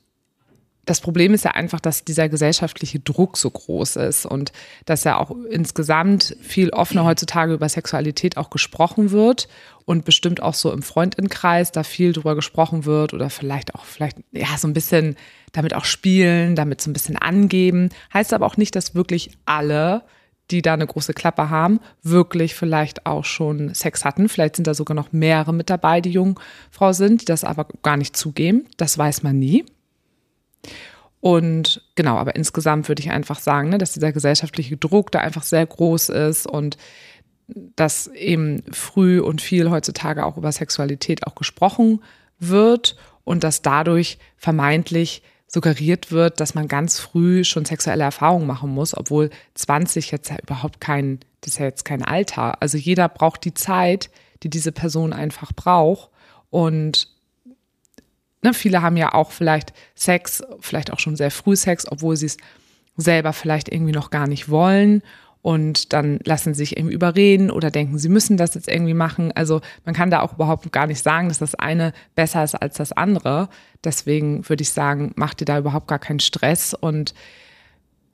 das 0.87 1.00
Problem 1.00 1.35
ist 1.35 1.45
ja 1.45 1.50
einfach, 1.50 1.81
dass 1.81 2.05
dieser 2.05 2.28
gesellschaftliche 2.28 3.00
Druck 3.00 3.37
so 3.37 3.50
groß 3.50 3.97
ist 3.97 4.25
und 4.25 4.52
dass 4.85 5.02
ja 5.02 5.19
auch 5.19 5.33
insgesamt 5.50 6.37
viel 6.40 6.71
offener 6.71 7.05
heutzutage 7.05 7.55
über 7.55 7.69
Sexualität 7.69 8.37
auch 8.37 8.50
gesprochen 8.50 9.11
wird 9.11 9.49
und 9.85 10.05
bestimmt 10.05 10.40
auch 10.40 10.55
so 10.55 10.73
im 10.73 10.83
Freundinnenkreis 10.83 11.73
da 11.73 11.83
viel 11.83 12.12
drüber 12.12 12.37
gesprochen 12.37 12.85
wird 12.85 13.14
oder 13.14 13.31
vielleicht 13.31 13.75
auch 13.75 13.85
vielleicht 13.85 14.19
ja 14.31 14.57
so 14.57 14.69
ein 14.69 14.75
bisschen 14.75 15.16
damit 15.52 15.75
auch 15.75 15.85
spielen, 15.85 16.55
damit 16.55 16.81
so 16.81 16.88
ein 16.88 16.93
bisschen 16.93 17.16
angeben. 17.16 17.90
Heißt 18.14 18.33
aber 18.33 18.47
auch 18.47 18.57
nicht, 18.57 18.76
dass 18.76 18.95
wirklich 18.95 19.31
alle 19.45 20.02
die 20.52 20.62
da 20.62 20.75
eine 20.75 20.87
große 20.87 21.12
Klappe 21.12 21.50
haben, 21.50 21.81
wirklich 22.05 22.55
vielleicht 22.55 23.05
auch 23.05 23.25
schon 23.25 23.75
Sex 23.75 24.05
hatten. 24.05 24.28
Vielleicht 24.28 24.55
sind 24.55 24.69
da 24.69 24.75
sogar 24.75 24.95
noch 24.95 25.11
mehrere 25.11 25.52
mit 25.52 25.71
dabei, 25.71 26.00
die 26.00 26.12
Jungfrau 26.12 26.93
sind, 26.93 27.23
die 27.23 27.25
das 27.25 27.43
aber 27.43 27.66
gar 27.83 27.97
nicht 27.97 28.16
zugeben. 28.16 28.64
Das 28.76 28.97
weiß 28.97 29.25
man 29.25 29.40
nie. 29.40 29.64
Und 31.20 31.82
genau, 31.94 32.16
aber 32.16 32.37
insgesamt 32.37 32.88
würde 32.88 33.02
ich 33.02 33.11
einfach 33.11 33.38
sagen, 33.38 33.70
ne, 33.70 33.78
dass 33.78 33.92
dieser 33.92 34.12
gesellschaftliche 34.12 34.76
Druck 34.76 35.11
da 35.11 35.20
einfach 35.20 35.42
sehr 35.42 35.66
groß 35.66 36.11
ist 36.11 36.46
und 36.46 36.76
dass 37.49 38.08
eben 38.08 38.62
früh 38.73 39.20
und 39.20 39.40
viel 39.40 39.70
heutzutage 39.70 40.25
auch 40.25 40.37
über 40.37 40.52
Sexualität 40.52 41.26
auch 41.26 41.35
gesprochen 41.35 42.02
wird 42.38 42.96
und 43.25 43.44
dass 43.44 43.62
dadurch 43.62 44.18
vermeintlich 44.37 45.23
suggeriert 45.46 46.11
wird, 46.11 46.40
dass 46.40 46.54
man 46.54 46.68
ganz 46.68 46.99
früh 46.99 47.44
schon 47.44 47.64
sexuelle 47.64 48.04
Erfahrungen 48.04 48.46
machen 48.46 48.70
muss, 48.70 48.96
obwohl 48.96 49.30
20 49.54 50.11
jetzt 50.11 50.28
ja 50.28 50.37
überhaupt 50.42 50.80
kein, 50.80 51.20
das 51.40 51.54
ist 51.54 51.58
ja 51.58 51.66
jetzt 51.66 51.85
kein 51.85 52.04
Alter. 52.04 52.61
Also 52.61 52.78
jeder 52.78 53.08
braucht 53.08 53.44
die 53.44 53.54
Zeit, 53.54 54.11
die 54.42 54.50
diese 54.50 54.73
Person 54.73 55.12
einfach 55.12 55.52
braucht. 55.52 56.11
Und 56.50 57.15
ne, 58.43 58.55
viele 58.55 58.83
haben 58.83 58.97
ja 58.97 59.14
auch 59.14 59.31
vielleicht 59.31 59.73
Sex, 59.95 60.43
vielleicht 60.61 60.93
auch 60.93 60.99
schon 60.99 61.16
sehr 61.16 61.31
früh 61.31 61.57
Sex, 61.57 61.87
obwohl 61.90 62.16
sie 62.16 62.26
es 62.26 62.37
selber 62.97 63.33
vielleicht 63.33 63.73
irgendwie 63.73 63.93
noch 63.93 64.11
gar 64.11 64.26
nicht 64.26 64.49
wollen. 64.49 65.02
und 65.47 65.93
dann 65.93 66.19
lassen 66.25 66.55
sie 66.55 66.64
sich 66.64 66.76
irgendwie 66.76 66.97
überreden 66.97 67.52
oder 67.52 67.71
denken, 67.71 67.99
sie 67.99 68.09
müssen 68.09 68.37
das 68.37 68.55
jetzt 68.55 68.66
irgendwie 68.66 68.95
machen. 68.95 69.31
Also 69.31 69.61
man 69.85 69.95
kann 69.95 70.11
da 70.11 70.23
auch 70.23 70.35
überhaupt 70.35 70.73
gar 70.73 70.88
nicht 70.88 71.00
sagen, 71.00 71.28
dass 71.28 71.38
das 71.38 71.55
eine 71.55 71.93
besser 72.16 72.43
ist 72.43 72.57
als 72.57 72.78
das 72.78 72.90
andere. 72.90 73.49
Deswegen 73.85 74.49
würde 74.49 74.62
ich 74.62 74.71
sagen, 74.71 75.12
mach 75.14 75.35
dir 75.35 75.45
da 75.45 75.57
überhaupt 75.59 75.87
gar 75.87 76.00
keinen 76.00 76.19
Stress 76.19 76.75
und 76.75 77.14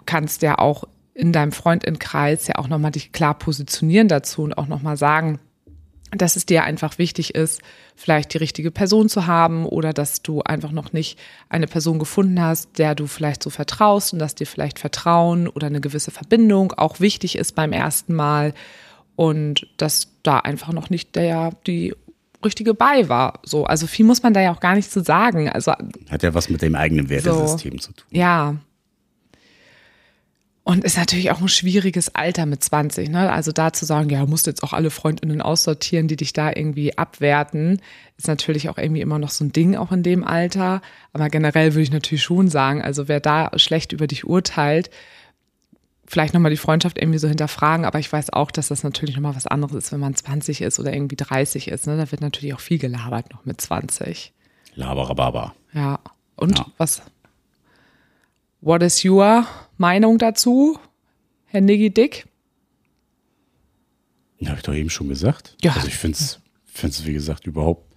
kannst 0.05 0.43
ja 0.43 0.59
auch 0.59 0.85
in 1.14 1.33
deinem 1.33 1.52
Freundinnenkreis 1.52 2.49
ja 2.49 2.57
auch 2.57 2.69
nochmal 2.69 2.91
dich 2.91 3.12
klar 3.12 3.33
positionieren 3.38 4.09
dazu 4.09 4.43
und 4.43 4.59
auch 4.59 4.67
nochmal 4.67 4.99
sagen, 4.99 5.38
dass 6.12 6.37
es 6.37 6.47
dir 6.47 6.64
einfach 6.64 6.99
wichtig 6.99 7.35
ist, 7.35 7.62
vielleicht 7.97 8.35
die 8.35 8.38
richtige 8.38 8.71
Person 8.71 9.09
zu 9.09 9.26
haben 9.26 9.64
oder 9.64 9.92
dass 9.92 10.23
du 10.23 10.42
einfach 10.42 10.71
noch 10.71 10.92
nicht 10.92 11.19
eine 11.49 11.66
Person 11.66 11.99
gefunden 11.99 12.40
hast, 12.40 12.78
der 12.78 12.95
du 12.95 13.07
vielleicht 13.07 13.42
so 13.42 13.50
vertraust 13.50 14.12
und 14.12 14.19
dass 14.19 14.35
dir 14.35 14.47
vielleicht 14.47 14.78
Vertrauen 14.78 15.49
oder 15.49 15.69
eine 15.69 15.81
gewisse 15.81 16.11
Verbindung 16.11 16.73
auch 16.73 17.00
wichtig 17.00 17.37
ist 17.37 17.54
beim 17.54 17.73
ersten 17.73 18.14
Mal 18.14 18.54
und 19.16 19.66
dass 19.76 20.09
da 20.23 20.38
einfach 20.38 20.73
noch 20.73 20.90
nicht 20.90 21.16
der 21.16 21.52
die 21.66 21.95
richtige 22.45 22.75
bei 22.75 23.09
war. 23.09 23.40
So, 23.45 23.64
also 23.64 23.87
viel 23.87 24.04
muss 24.04 24.23
man 24.23 24.35
da 24.35 24.40
ja 24.40 24.52
auch 24.52 24.61
gar 24.61 24.75
nicht 24.75 24.90
zu 24.90 25.02
sagen. 25.02 25.49
Also 25.49 25.73
hat 25.73 26.23
ja 26.23 26.35
was 26.35 26.49
mit 26.49 26.62
dem 26.62 26.75
eigenen 26.75 27.09
Wertesystem 27.09 27.78
so, 27.78 27.88
zu 27.88 27.92
tun. 27.92 28.07
Ja, 28.11 28.57
und 30.64 30.85
ist 30.85 30.97
natürlich 30.97 31.31
auch 31.33 31.40
ein 31.40 31.49
schwieriges 31.49 32.14
Alter 32.14 32.47
mit 32.47 32.62
20. 32.62 33.09
Ne? 33.11 33.33
Also 33.33 33.50
da 33.50 33.73
zu 33.73 33.85
sagen, 33.85 34.09
ja, 34.11 34.21
du 34.21 34.28
musst 34.28 34.47
jetzt 34.47 34.62
auch 34.62 34.73
alle 34.73 34.90
Freundinnen 34.90 35.42
aussortieren, 35.42 36.07
die 36.07 36.16
dich 36.16 36.33
da 36.33 36.50
irgendwie 36.54 36.97
abwerten, 36.97 37.81
ist 38.16 38.28
natürlich 38.28 38.69
auch 38.69 38.78
irgendwie 38.78 39.00
immer 39.00 39.19
noch 39.19 39.31
so 39.31 39.45
ein 39.45 39.50
Ding 39.50 39.75
auch 39.75 39.90
in 39.90 40.04
dem 40.04 40.23
Alter. 40.23 40.81
Aber 41.12 41.28
generell 41.31 41.75
würde 41.75 41.83
ich 41.83 41.90
natürlich 41.90 42.23
schon 42.23 42.49
sagen, 42.49 42.81
also 42.81 43.09
wer 43.09 43.19
da 43.19 43.50
schlecht 43.57 43.92
über 43.92 44.07
dich 44.07 44.25
urteilt, 44.25 44.90
vielleicht 46.07 46.33
nochmal 46.33 46.52
die 46.52 46.57
Freundschaft 46.57 46.97
irgendwie 46.97 47.19
so 47.19 47.26
hinterfragen. 47.26 47.85
Aber 47.85 47.99
ich 47.99 48.12
weiß 48.12 48.33
auch, 48.33 48.52
dass 48.52 48.69
das 48.69 48.85
natürlich 48.85 49.16
nochmal 49.16 49.35
was 49.35 49.49
anderes 49.49 49.75
ist, 49.75 49.92
wenn 49.92 50.00
man 50.00 50.14
20 50.14 50.61
ist 50.61 50.78
oder 50.78 50.92
irgendwie 50.92 51.16
30 51.16 51.69
ist. 51.69 51.88
Ne? 51.88 51.97
Da 51.97 52.12
wird 52.12 52.21
natürlich 52.21 52.54
auch 52.54 52.61
viel 52.61 52.78
gelabert 52.78 53.33
noch 53.33 53.45
mit 53.45 53.61
20. 53.61 54.33
Laberababa. 54.76 55.54
Ja. 55.73 55.99
Und 56.37 56.61
ja. 56.61 56.66
was 56.78 57.02
What 58.64 58.81
is 58.85 59.04
your 59.04 59.45
Meinung 59.82 60.16
dazu, 60.18 60.78
Herr 61.46 61.60
Niggi 61.60 61.90
Dick? 61.90 62.26
Ja, 64.38 64.50
habe 64.50 64.58
ich 64.58 64.62
doch 64.62 64.74
eben 64.74 64.90
schon 64.90 65.08
gesagt. 65.08 65.56
Ja. 65.60 65.72
Also 65.72 65.88
ich 65.88 65.96
finde 65.96 66.16
es, 66.16 67.06
wie 67.06 67.12
gesagt, 67.12 67.48
überhaupt 67.48 67.92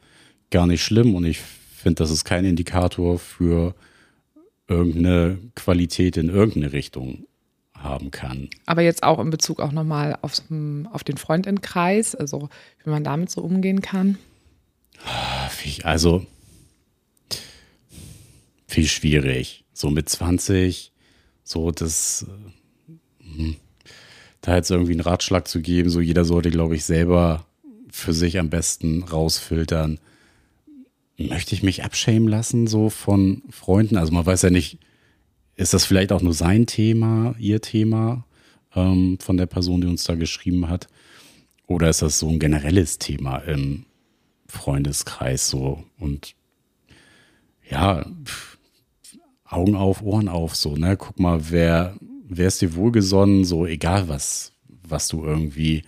gar 0.49 0.65
nicht 0.65 0.83
schlimm 0.83 1.13
und 1.13 1.25
ich 1.25 1.39
finde, 1.39 2.03
das 2.03 2.09
ist 2.09 2.25
kein 2.25 2.43
Indikator 2.43 3.19
für 3.19 3.75
irgendeine 4.67 5.37
Qualität 5.53 6.17
in 6.17 6.29
irgendeine 6.29 6.73
Richtung 6.73 7.27
haben 7.75 8.09
kann. 8.09 8.49
Aber 8.65 8.81
jetzt 8.81 9.03
auch 9.03 9.19
in 9.19 9.29
Bezug 9.29 9.59
auch 9.59 9.71
nochmal 9.71 10.17
auf, 10.23 10.41
auf 10.91 11.03
den 11.03 11.17
Freundinnenkreis, 11.17 12.15
also 12.15 12.49
wie 12.83 12.89
man 12.89 13.03
damit 13.03 13.29
so 13.29 13.41
umgehen 13.41 13.81
kann? 13.81 14.17
Also, 15.83 16.25
viel 18.65 18.87
schwierig 18.87 19.65
so 19.71 19.91
mit 19.91 20.09
20, 20.09 20.93
so 21.45 21.71
das, 21.71 22.25
äh, 23.21 23.53
da 24.41 24.55
jetzt 24.55 24.71
irgendwie 24.71 24.91
einen 24.91 25.01
Ratschlag 25.01 25.47
zu 25.47 25.61
geben, 25.61 25.89
so 25.89 26.01
jeder 26.01 26.25
sollte, 26.25 26.51
glaube 26.51 26.75
ich, 26.75 26.83
selber 26.83 27.45
für 27.89 28.13
sich 28.13 28.39
am 28.39 28.49
besten 28.49 29.03
rausfiltern. 29.03 29.99
Möchte 31.17 31.55
ich 31.55 31.63
mich 31.63 31.85
abschämen 31.85 32.27
lassen, 32.27 32.67
so 32.67 32.89
von 32.89 33.43
Freunden? 33.49 33.95
Also 33.95 34.11
man 34.11 34.25
weiß 34.25 34.41
ja 34.41 34.49
nicht, 34.49 34.79
ist 35.55 35.73
das 35.73 35.85
vielleicht 35.85 36.11
auch 36.11 36.21
nur 36.21 36.33
sein 36.33 36.65
Thema, 36.65 37.35
ihr 37.39 37.61
Thema 37.61 38.25
ähm, 38.75 39.17
von 39.21 39.37
der 39.37 39.45
Person, 39.45 39.81
die 39.81 39.87
uns 39.87 40.03
da 40.03 40.15
geschrieben 40.15 40.67
hat? 40.67 40.87
Oder 41.67 41.89
ist 41.89 42.01
das 42.01 42.19
so 42.19 42.27
ein 42.27 42.39
generelles 42.39 42.97
Thema 42.99 43.37
im 43.37 43.85
Freundeskreis 44.47 45.47
so? 45.47 45.83
Und 45.97 46.35
ja, 47.69 48.05
pff, 48.25 48.54
Augen 49.45 49.75
auf, 49.75 50.01
Ohren 50.01 50.27
auf, 50.27 50.55
so, 50.55 50.75
ne? 50.75 50.97
Guck 50.97 51.19
mal, 51.19 51.51
wer, 51.51 51.95
wer 52.27 52.47
ist 52.47 52.61
dir 52.61 52.75
wohlgesonnen, 52.75 53.45
so 53.45 53.65
egal 53.65 54.09
was, 54.09 54.53
was 54.67 55.07
du 55.07 55.23
irgendwie 55.23 55.83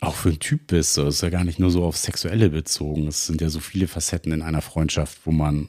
auch 0.00 0.14
für 0.14 0.30
ein 0.30 0.38
Typ 0.38 0.68
bist. 0.68 0.94
So. 0.94 1.04
Das 1.04 1.16
ist 1.16 1.22
ja 1.22 1.30
gar 1.30 1.44
nicht 1.44 1.58
nur 1.58 1.70
so 1.70 1.84
auf 1.84 1.96
Sexuelle 1.96 2.50
bezogen. 2.50 3.08
Es 3.08 3.26
sind 3.26 3.40
ja 3.40 3.48
so 3.48 3.60
viele 3.60 3.88
Facetten 3.88 4.32
in 4.32 4.42
einer 4.42 4.62
Freundschaft, 4.62 5.20
wo 5.24 5.32
man 5.32 5.68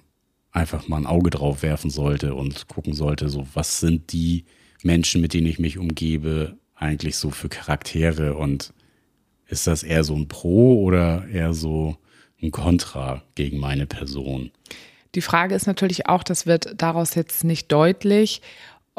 einfach 0.52 0.88
mal 0.88 0.98
ein 0.98 1.06
Auge 1.06 1.30
drauf 1.30 1.64
werfen 1.64 1.90
sollte 1.90 2.36
und 2.36 2.68
gucken 2.68 2.94
sollte, 2.94 3.30
so 3.30 3.48
was 3.54 3.80
sind 3.80 4.12
die 4.14 4.46
Menschen, 4.84 5.22
mit 5.22 5.34
denen 5.34 5.48
ich 5.48 5.60
mich 5.60 5.78
umgebe, 5.78 6.58
eigentlich 6.76 7.18
so 7.18 7.30
für 7.30 7.50
Charaktere 7.50 8.36
und 8.36 8.74
ist 9.48 9.68
das 9.68 9.84
eher 9.84 10.04
so 10.04 10.16
ein 10.16 10.28
Pro 10.28 10.82
oder 10.84 11.28
eher 11.28 11.54
so 11.54 11.98
ein 12.42 12.52
Kontra 12.52 13.24
gegen 13.36 13.58
meine 13.60 13.86
Person? 13.86 14.52
Die 15.16 15.22
Frage 15.22 15.56
ist 15.56 15.68
natürlich 15.68 16.08
auch, 16.08 16.24
das 16.24 16.46
wird 16.46 16.82
daraus 16.82 17.16
jetzt 17.16 17.44
nicht 17.44 17.72
deutlich, 17.72 18.42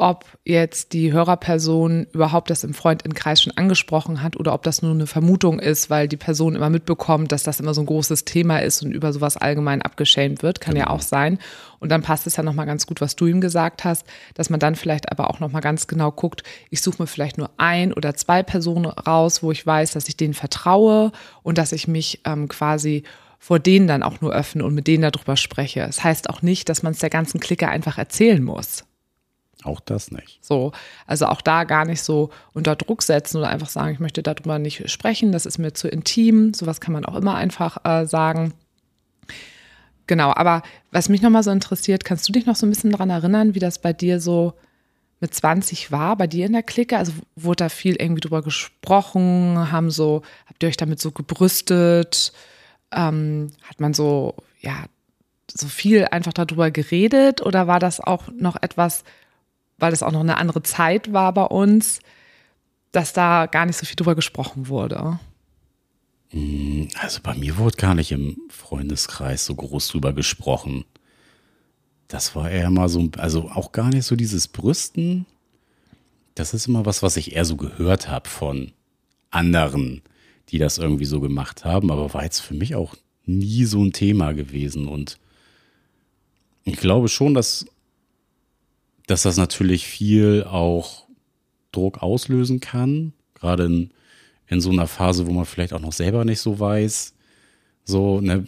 ob 0.01 0.25
jetzt 0.43 0.93
die 0.93 1.13
Hörerperson 1.13 2.07
überhaupt 2.11 2.49
das 2.49 2.63
im 2.63 2.73
Freundinnenkreis 2.73 3.39
schon 3.39 3.55
angesprochen 3.55 4.23
hat 4.23 4.35
oder 4.35 4.55
ob 4.55 4.63
das 4.63 4.81
nur 4.81 4.91
eine 4.91 5.05
Vermutung 5.05 5.59
ist, 5.59 5.91
weil 5.91 6.07
die 6.07 6.17
Person 6.17 6.55
immer 6.55 6.71
mitbekommt, 6.71 7.31
dass 7.31 7.43
das 7.43 7.59
immer 7.59 7.75
so 7.75 7.81
ein 7.81 7.85
großes 7.85 8.25
Thema 8.25 8.57
ist 8.63 8.81
und 8.81 8.93
über 8.93 9.13
sowas 9.13 9.37
allgemein 9.37 9.83
abgeschämt 9.83 10.41
wird, 10.41 10.59
kann 10.59 10.73
genau. 10.73 10.87
ja 10.87 10.91
auch 10.91 11.01
sein. 11.01 11.37
Und 11.79 11.89
dann 11.89 12.01
passt 12.01 12.25
es 12.25 12.35
ja 12.35 12.41
nochmal 12.41 12.65
ganz 12.65 12.87
gut, 12.87 12.99
was 12.99 13.15
du 13.15 13.27
ihm 13.27 13.41
gesagt 13.41 13.83
hast, 13.83 14.07
dass 14.33 14.49
man 14.49 14.59
dann 14.59 14.75
vielleicht 14.75 15.11
aber 15.11 15.29
auch 15.29 15.39
nochmal 15.39 15.61
ganz 15.61 15.85
genau 15.85 16.11
guckt, 16.11 16.41
ich 16.71 16.81
suche 16.81 17.03
mir 17.03 17.07
vielleicht 17.07 17.37
nur 17.37 17.51
ein 17.57 17.93
oder 17.93 18.15
zwei 18.15 18.41
Personen 18.41 18.87
raus, 18.87 19.43
wo 19.43 19.51
ich 19.51 19.63
weiß, 19.63 19.91
dass 19.91 20.07
ich 20.07 20.17
denen 20.17 20.33
vertraue 20.33 21.11
und 21.43 21.59
dass 21.59 21.73
ich 21.73 21.87
mich 21.87 22.21
ähm, 22.25 22.47
quasi 22.47 23.03
vor 23.41 23.57
denen 23.57 23.87
dann 23.87 24.03
auch 24.03 24.21
nur 24.21 24.31
öffne 24.31 24.63
und 24.63 24.75
mit 24.75 24.85
denen 24.85 25.01
darüber 25.11 25.35
spreche. 25.35 25.79
Das 25.79 26.03
heißt 26.03 26.29
auch 26.29 26.43
nicht, 26.43 26.69
dass 26.69 26.83
man 26.83 26.93
es 26.93 26.99
der 26.99 27.09
ganzen 27.09 27.39
Clique 27.39 27.67
einfach 27.67 27.97
erzählen 27.97 28.41
muss. 28.43 28.85
Auch 29.63 29.79
das 29.79 30.11
nicht. 30.11 30.37
So, 30.41 30.73
also 31.07 31.25
auch 31.25 31.41
da 31.41 31.63
gar 31.63 31.85
nicht 31.85 32.03
so 32.03 32.29
unter 32.53 32.75
Druck 32.75 33.01
setzen 33.01 33.37
oder 33.37 33.49
einfach 33.49 33.69
sagen, 33.69 33.93
ich 33.93 33.99
möchte 33.99 34.21
darüber 34.21 34.59
nicht 34.59 34.87
sprechen, 34.91 35.31
das 35.31 35.47
ist 35.47 35.57
mir 35.57 35.73
zu 35.73 35.87
intim. 35.87 36.53
Sowas 36.53 36.81
kann 36.81 36.93
man 36.93 37.03
auch 37.03 37.15
immer 37.15 37.33
einfach 37.33 37.83
äh, 37.83 38.05
sagen. 38.05 38.53
Genau, 40.05 40.31
aber 40.35 40.61
was 40.91 41.09
mich 41.09 41.23
nochmal 41.23 41.41
so 41.41 41.49
interessiert, 41.49 42.05
kannst 42.05 42.29
du 42.29 42.33
dich 42.33 42.45
noch 42.45 42.55
so 42.55 42.67
ein 42.67 42.69
bisschen 42.69 42.91
daran 42.91 43.09
erinnern, 43.09 43.55
wie 43.55 43.59
das 43.59 43.79
bei 43.79 43.91
dir 43.91 44.19
so 44.19 44.53
mit 45.19 45.33
20 45.33 45.91
war, 45.91 46.15
bei 46.15 46.27
dir 46.27 46.45
in 46.45 46.53
der 46.53 46.63
Clique? 46.63 46.95
Also 46.95 47.13
wurde 47.35 47.63
da 47.63 47.69
viel 47.69 47.95
irgendwie 47.95 48.21
drüber 48.21 48.43
gesprochen, 48.43 49.71
haben 49.71 49.89
so, 49.89 50.21
habt 50.45 50.61
ihr 50.61 50.69
euch 50.69 50.77
damit 50.77 51.01
so 51.01 51.09
gebrüstet? 51.09 52.33
Ähm, 52.91 53.51
hat 53.63 53.79
man 53.79 53.93
so, 53.93 54.35
ja, 54.59 54.85
so 55.49 55.67
viel 55.67 56.05
einfach 56.05 56.33
darüber 56.33 56.71
geredet 56.71 57.41
oder 57.41 57.67
war 57.67 57.79
das 57.79 57.99
auch 57.99 58.27
noch 58.33 58.61
etwas, 58.61 59.03
weil 59.77 59.91
das 59.91 60.03
auch 60.03 60.11
noch 60.11 60.21
eine 60.21 60.37
andere 60.37 60.63
Zeit 60.63 61.11
war 61.11 61.33
bei 61.33 61.43
uns, 61.43 61.99
dass 62.91 63.13
da 63.13 63.47
gar 63.47 63.65
nicht 63.65 63.77
so 63.77 63.85
viel 63.85 63.95
drüber 63.95 64.15
gesprochen 64.15 64.67
wurde? 64.67 65.19
Also 66.99 67.19
bei 67.21 67.35
mir 67.35 67.57
wurde 67.57 67.77
gar 67.77 67.95
nicht 67.95 68.11
im 68.11 68.37
Freundeskreis 68.49 69.45
so 69.45 69.55
groß 69.55 69.89
drüber 69.89 70.13
gesprochen. 70.13 70.85
Das 72.07 72.35
war 72.35 72.49
eher 72.49 72.69
mal 72.69 72.89
so, 72.89 73.09
also 73.17 73.49
auch 73.49 73.71
gar 73.71 73.89
nicht 73.89 74.05
so 74.05 74.15
dieses 74.15 74.47
Brüsten. 74.47 75.25
Das 76.35 76.53
ist 76.53 76.67
immer 76.67 76.85
was, 76.85 77.03
was 77.03 77.17
ich 77.17 77.35
eher 77.35 77.45
so 77.45 77.57
gehört 77.57 78.07
habe 78.07 78.29
von 78.29 78.71
anderen 79.29 80.01
die 80.51 80.57
das 80.57 80.77
irgendwie 80.77 81.05
so 81.05 81.19
gemacht 81.19 81.65
haben, 81.65 81.91
aber 81.91 82.13
war 82.13 82.23
jetzt 82.23 82.39
für 82.39 82.53
mich 82.53 82.75
auch 82.75 82.95
nie 83.25 83.65
so 83.65 83.83
ein 83.83 83.93
Thema 83.93 84.33
gewesen. 84.33 84.87
Und 84.87 85.17
ich 86.63 86.77
glaube 86.77 87.07
schon, 87.07 87.33
dass, 87.33 87.65
dass 89.07 89.23
das 89.23 89.37
natürlich 89.37 89.85
viel 89.87 90.43
auch 90.43 91.05
Druck 91.71 92.03
auslösen 92.03 92.59
kann, 92.59 93.13
gerade 93.33 93.65
in, 93.65 93.91
in 94.47 94.59
so 94.59 94.69
einer 94.71 94.87
Phase, 94.87 95.25
wo 95.25 95.31
man 95.31 95.45
vielleicht 95.45 95.73
auch 95.73 95.79
noch 95.79 95.93
selber 95.93 96.25
nicht 96.25 96.41
so 96.41 96.59
weiß, 96.59 97.13
so 97.85 98.19
ne, 98.19 98.43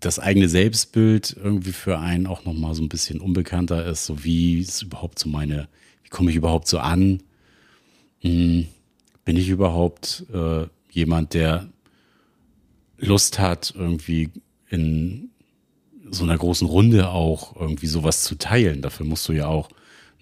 das 0.00 0.18
eigene 0.18 0.48
Selbstbild 0.48 1.36
irgendwie 1.42 1.72
für 1.72 1.98
einen 1.98 2.26
auch 2.26 2.44
noch 2.44 2.54
mal 2.54 2.74
so 2.74 2.82
ein 2.82 2.88
bisschen 2.88 3.20
unbekannter 3.20 3.84
ist, 3.86 4.06
so 4.06 4.24
wie 4.24 4.60
ist 4.60 4.82
überhaupt 4.82 5.18
so 5.18 5.28
meine, 5.28 5.68
wie 6.02 6.08
komme 6.08 6.30
ich 6.30 6.36
überhaupt 6.36 6.68
so 6.68 6.78
an? 6.78 7.22
Hm, 8.20 8.66
bin 9.24 9.36
ich 9.36 9.48
überhaupt 9.48 10.24
äh, 10.32 10.66
jemand, 10.96 11.34
der 11.34 11.68
Lust 12.96 13.38
hat, 13.38 13.74
irgendwie 13.76 14.30
in 14.68 15.30
so 16.10 16.24
einer 16.24 16.38
großen 16.38 16.66
Runde 16.66 17.10
auch 17.10 17.54
irgendwie 17.56 17.86
sowas 17.86 18.22
zu 18.22 18.36
teilen. 18.36 18.80
Dafür 18.80 19.04
musst 19.04 19.28
du 19.28 19.32
ja 19.32 19.46
auch 19.46 19.68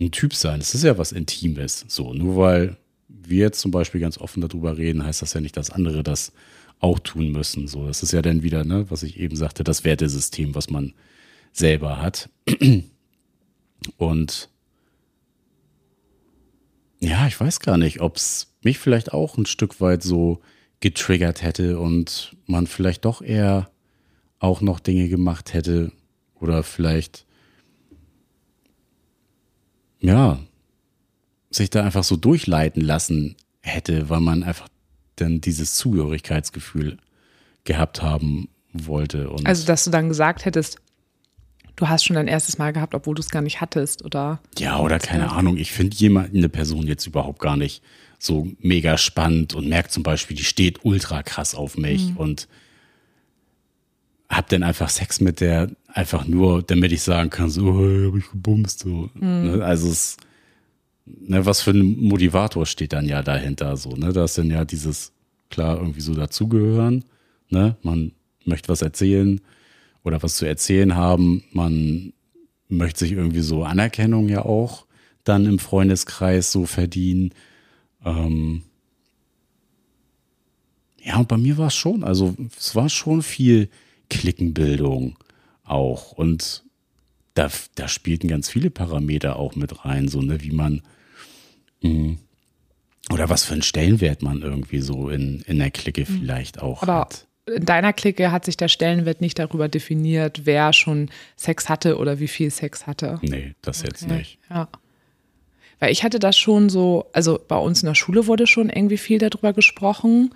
ein 0.00 0.10
Typ 0.10 0.34
sein. 0.34 0.60
Es 0.60 0.74
ist 0.74 0.82
ja 0.82 0.98
was 0.98 1.12
Intimes. 1.12 1.84
So, 1.88 2.12
nur 2.12 2.36
weil 2.36 2.76
wir 3.08 3.38
jetzt 3.38 3.60
zum 3.60 3.70
Beispiel 3.70 4.00
ganz 4.00 4.18
offen 4.18 4.40
darüber 4.40 4.76
reden, 4.76 5.04
heißt 5.04 5.22
das 5.22 5.34
ja 5.34 5.40
nicht, 5.40 5.56
dass 5.56 5.70
andere 5.70 6.02
das 6.02 6.32
auch 6.80 6.98
tun 6.98 7.30
müssen. 7.30 7.68
So, 7.68 7.86
das 7.86 8.02
ist 8.02 8.12
ja 8.12 8.20
dann 8.20 8.42
wieder, 8.42 8.64
ne, 8.64 8.90
was 8.90 9.04
ich 9.04 9.18
eben 9.18 9.36
sagte, 9.36 9.62
das 9.62 9.84
Wertesystem, 9.84 10.54
was 10.56 10.70
man 10.70 10.92
selber 11.52 12.02
hat. 12.02 12.28
Und 13.96 14.48
ja, 16.98 17.28
ich 17.28 17.38
weiß 17.38 17.60
gar 17.60 17.78
nicht, 17.78 18.00
ob 18.00 18.16
es 18.16 18.54
mich 18.62 18.78
vielleicht 18.78 19.12
auch 19.12 19.38
ein 19.38 19.46
Stück 19.46 19.80
weit 19.80 20.02
so 20.02 20.40
getriggert 20.84 21.42
hätte 21.42 21.78
und 21.78 22.36
man 22.46 22.66
vielleicht 22.66 23.06
doch 23.06 23.22
eher 23.22 23.70
auch 24.38 24.60
noch 24.60 24.80
Dinge 24.80 25.08
gemacht 25.08 25.54
hätte 25.54 25.92
oder 26.34 26.62
vielleicht, 26.62 27.24
ja, 30.00 30.38
sich 31.50 31.70
da 31.70 31.82
einfach 31.82 32.04
so 32.04 32.16
durchleiten 32.16 32.82
lassen 32.82 33.34
hätte, 33.62 34.10
weil 34.10 34.20
man 34.20 34.42
einfach 34.42 34.68
dann 35.16 35.40
dieses 35.40 35.74
Zugehörigkeitsgefühl 35.76 36.98
gehabt 37.64 38.02
haben 38.02 38.50
wollte. 38.74 39.30
Und 39.30 39.46
Also, 39.46 39.64
dass 39.64 39.84
du 39.84 39.90
dann 39.90 40.10
gesagt 40.10 40.44
hättest, 40.44 40.76
du 41.76 41.88
hast 41.88 42.04
schon 42.04 42.16
dein 42.16 42.28
erstes 42.28 42.58
Mal 42.58 42.74
gehabt, 42.74 42.94
obwohl 42.94 43.14
du 43.14 43.22
es 43.22 43.30
gar 43.30 43.40
nicht 43.40 43.62
hattest, 43.62 44.04
oder? 44.04 44.38
Ja, 44.58 44.80
oder 44.80 44.98
keine 44.98 45.32
Ahnung. 45.32 45.56
Ich 45.56 45.72
finde 45.72 45.96
jemand, 45.96 46.34
eine 46.34 46.50
Person 46.50 46.86
jetzt 46.86 47.06
überhaupt 47.06 47.38
gar 47.38 47.56
nicht 47.56 47.82
so 48.24 48.48
mega 48.58 48.96
spannend 48.98 49.54
und 49.54 49.68
merkt 49.68 49.92
zum 49.92 50.02
Beispiel, 50.02 50.36
die 50.36 50.44
steht 50.44 50.84
ultra 50.84 51.22
krass 51.22 51.54
auf 51.54 51.76
mich 51.76 52.12
und 52.16 52.48
hab 54.28 54.48
dann 54.48 54.62
einfach 54.62 54.88
Sex 54.88 55.20
mit 55.20 55.40
der 55.40 55.70
einfach 55.86 56.26
nur, 56.26 56.62
damit 56.62 56.92
ich 56.92 57.02
sagen 57.02 57.30
kann, 57.30 57.50
so, 57.50 57.78
hey, 57.78 58.06
hab 58.06 58.16
ich 58.16 58.30
gebumst. 58.30 58.80
So. 58.80 59.10
Ne? 59.14 59.64
Also 59.64 59.90
es, 59.90 60.16
ne, 61.04 61.44
was 61.46 61.60
für 61.60 61.70
ein 61.70 62.02
Motivator 62.02 62.66
steht 62.66 62.92
dann 62.92 63.06
ja 63.06 63.22
dahinter 63.22 63.76
so, 63.76 63.90
ne? 63.90 64.12
Da 64.12 64.24
ist 64.24 64.38
dann 64.38 64.50
ja 64.50 64.64
dieses, 64.64 65.12
klar, 65.50 65.78
irgendwie 65.78 66.00
so 66.00 66.14
dazugehören, 66.14 67.04
ne? 67.50 67.76
Man 67.82 68.12
möchte 68.44 68.68
was 68.68 68.82
erzählen 68.82 69.40
oder 70.02 70.22
was 70.22 70.36
zu 70.36 70.46
erzählen 70.46 70.96
haben, 70.96 71.44
man 71.52 72.12
möchte 72.68 73.00
sich 73.00 73.12
irgendwie 73.12 73.40
so 73.40 73.64
Anerkennung 73.64 74.28
ja 74.28 74.44
auch 74.44 74.86
dann 75.24 75.46
im 75.46 75.58
Freundeskreis 75.58 76.52
so 76.52 76.66
verdienen. 76.66 77.32
Ähm 78.04 78.62
ja, 81.02 81.18
und 81.18 81.28
bei 81.28 81.36
mir 81.36 81.58
war 81.58 81.66
es 81.68 81.74
schon, 81.74 82.02
also 82.02 82.34
es 82.58 82.74
war 82.74 82.88
schon 82.88 83.22
viel 83.22 83.68
Klickenbildung 84.08 85.18
auch. 85.64 86.12
Und 86.12 86.64
da, 87.34 87.50
da 87.74 87.88
spielten 87.88 88.28
ganz 88.28 88.48
viele 88.48 88.70
Parameter 88.70 89.36
auch 89.36 89.54
mit 89.56 89.84
rein, 89.84 90.08
so, 90.08 90.22
ne, 90.22 90.40
wie 90.42 90.52
man 90.52 90.82
mh, 91.82 92.16
oder 93.10 93.28
was 93.28 93.44
für 93.44 93.52
einen 93.52 93.62
Stellenwert 93.62 94.22
man 94.22 94.40
irgendwie 94.40 94.80
so 94.80 95.10
in, 95.10 95.42
in 95.42 95.58
der 95.58 95.70
Clique 95.70 96.06
vielleicht 96.06 96.62
auch 96.62 96.82
Aber 96.82 97.00
hat. 97.00 97.26
in 97.46 97.66
deiner 97.66 97.92
Clique 97.92 98.32
hat 98.32 98.46
sich 98.46 98.56
der 98.56 98.68
Stellenwert 98.68 99.20
nicht 99.20 99.38
darüber 99.38 99.68
definiert, 99.68 100.42
wer 100.46 100.72
schon 100.72 101.10
Sex 101.36 101.68
hatte 101.68 101.98
oder 101.98 102.18
wie 102.18 102.28
viel 102.28 102.50
Sex 102.50 102.86
hatte. 102.86 103.18
Nee, 103.20 103.54
das 103.60 103.82
jetzt 103.82 104.04
Okay. 104.04 104.16
nicht. 104.16 104.38
Ja. 104.48 104.68
Weil 105.80 105.92
ich 105.92 106.04
hatte 106.04 106.18
das 106.18 106.36
schon 106.36 106.68
so, 106.68 107.06
also 107.12 107.38
bei 107.46 107.56
uns 107.56 107.82
in 107.82 107.86
der 107.86 107.94
Schule 107.94 108.26
wurde 108.26 108.46
schon 108.46 108.70
irgendwie 108.70 108.98
viel 108.98 109.18
darüber 109.18 109.52
gesprochen. 109.52 110.34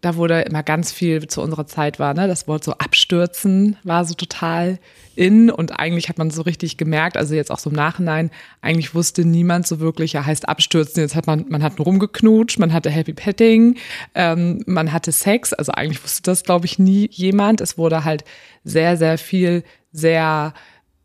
Da 0.00 0.16
wurde 0.16 0.40
immer 0.40 0.64
ganz 0.64 0.90
viel 0.90 1.28
zu 1.28 1.40
unserer 1.40 1.68
Zeit 1.68 2.00
war, 2.00 2.12
ne, 2.12 2.26
das 2.26 2.48
Wort 2.48 2.64
so 2.64 2.72
abstürzen 2.72 3.76
war 3.84 4.04
so 4.04 4.14
total 4.14 4.80
in 5.14 5.48
und 5.48 5.78
eigentlich 5.78 6.08
hat 6.08 6.18
man 6.18 6.30
so 6.30 6.42
richtig 6.42 6.76
gemerkt, 6.76 7.16
also 7.16 7.36
jetzt 7.36 7.52
auch 7.52 7.60
so 7.60 7.70
im 7.70 7.76
Nachhinein, 7.76 8.32
eigentlich 8.62 8.96
wusste 8.96 9.24
niemand 9.24 9.66
so 9.66 9.78
wirklich, 9.78 10.14
ja, 10.14 10.26
heißt 10.26 10.48
abstürzen, 10.48 11.02
jetzt 11.02 11.14
hat 11.14 11.28
man, 11.28 11.44
man 11.48 11.62
hat 11.62 11.78
rumgeknutscht, 11.78 12.58
man 12.58 12.72
hatte 12.72 12.90
Happy 12.90 13.12
Petting, 13.12 13.76
ähm, 14.16 14.64
man 14.66 14.92
hatte 14.92 15.12
Sex, 15.12 15.52
also 15.52 15.70
eigentlich 15.70 16.02
wusste 16.02 16.22
das, 16.22 16.42
glaube 16.42 16.66
ich, 16.66 16.80
nie 16.80 17.08
jemand. 17.12 17.60
Es 17.60 17.78
wurde 17.78 18.04
halt 18.04 18.24
sehr, 18.64 18.96
sehr 18.96 19.18
viel, 19.18 19.62
sehr, 19.92 20.52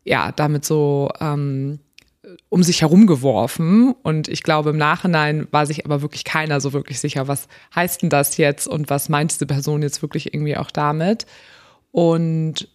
ja, 0.04 0.32
damit 0.32 0.64
so, 0.64 1.10
ähm, 1.20 1.78
um 2.48 2.62
sich 2.62 2.82
herumgeworfen. 2.82 3.94
Und 4.02 4.28
ich 4.28 4.42
glaube, 4.42 4.70
im 4.70 4.76
Nachhinein 4.76 5.48
war 5.50 5.66
sich 5.66 5.84
aber 5.84 6.02
wirklich 6.02 6.24
keiner 6.24 6.60
so 6.60 6.72
wirklich 6.72 7.00
sicher, 7.00 7.28
was 7.28 7.48
heißt 7.74 8.02
denn 8.02 8.10
das 8.10 8.36
jetzt 8.36 8.66
und 8.66 8.90
was 8.90 9.08
meint 9.08 9.32
diese 9.32 9.46
Person 9.46 9.82
jetzt 9.82 10.02
wirklich 10.02 10.34
irgendwie 10.34 10.56
auch 10.56 10.70
damit. 10.70 11.26
Und 11.92 12.68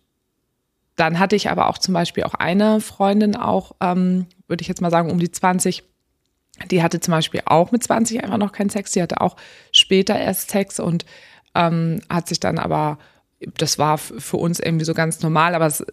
dann 0.95 1.19
hatte 1.19 1.35
ich 1.35 1.49
aber 1.49 1.69
auch 1.69 1.77
zum 1.77 1.93
Beispiel 1.93 2.23
auch 2.23 2.35
eine 2.35 2.79
Freundin, 2.79 3.35
auch, 3.35 3.73
ähm, 3.81 4.27
würde 4.47 4.61
ich 4.61 4.67
jetzt 4.67 4.81
mal 4.81 4.91
sagen, 4.91 5.11
um 5.11 5.19
die 5.19 5.31
20, 5.31 5.83
die 6.69 6.83
hatte 6.83 6.99
zum 6.99 7.13
Beispiel 7.13 7.41
auch 7.45 7.71
mit 7.71 7.83
20 7.83 8.23
einfach 8.23 8.37
noch 8.37 8.51
keinen 8.51 8.69
Sex. 8.69 8.91
Die 8.91 9.01
hatte 9.01 9.21
auch 9.21 9.35
später 9.71 10.17
erst 10.17 10.51
Sex 10.51 10.79
und 10.79 11.05
ähm, 11.55 12.01
hat 12.09 12.27
sich 12.27 12.39
dann 12.39 12.59
aber, 12.59 12.99
das 13.57 13.79
war 13.79 13.97
für 13.97 14.37
uns 14.37 14.59
irgendwie 14.59 14.85
so 14.85 14.93
ganz 14.93 15.21
normal, 15.21 15.55
aber 15.55 15.65
es 15.65 15.83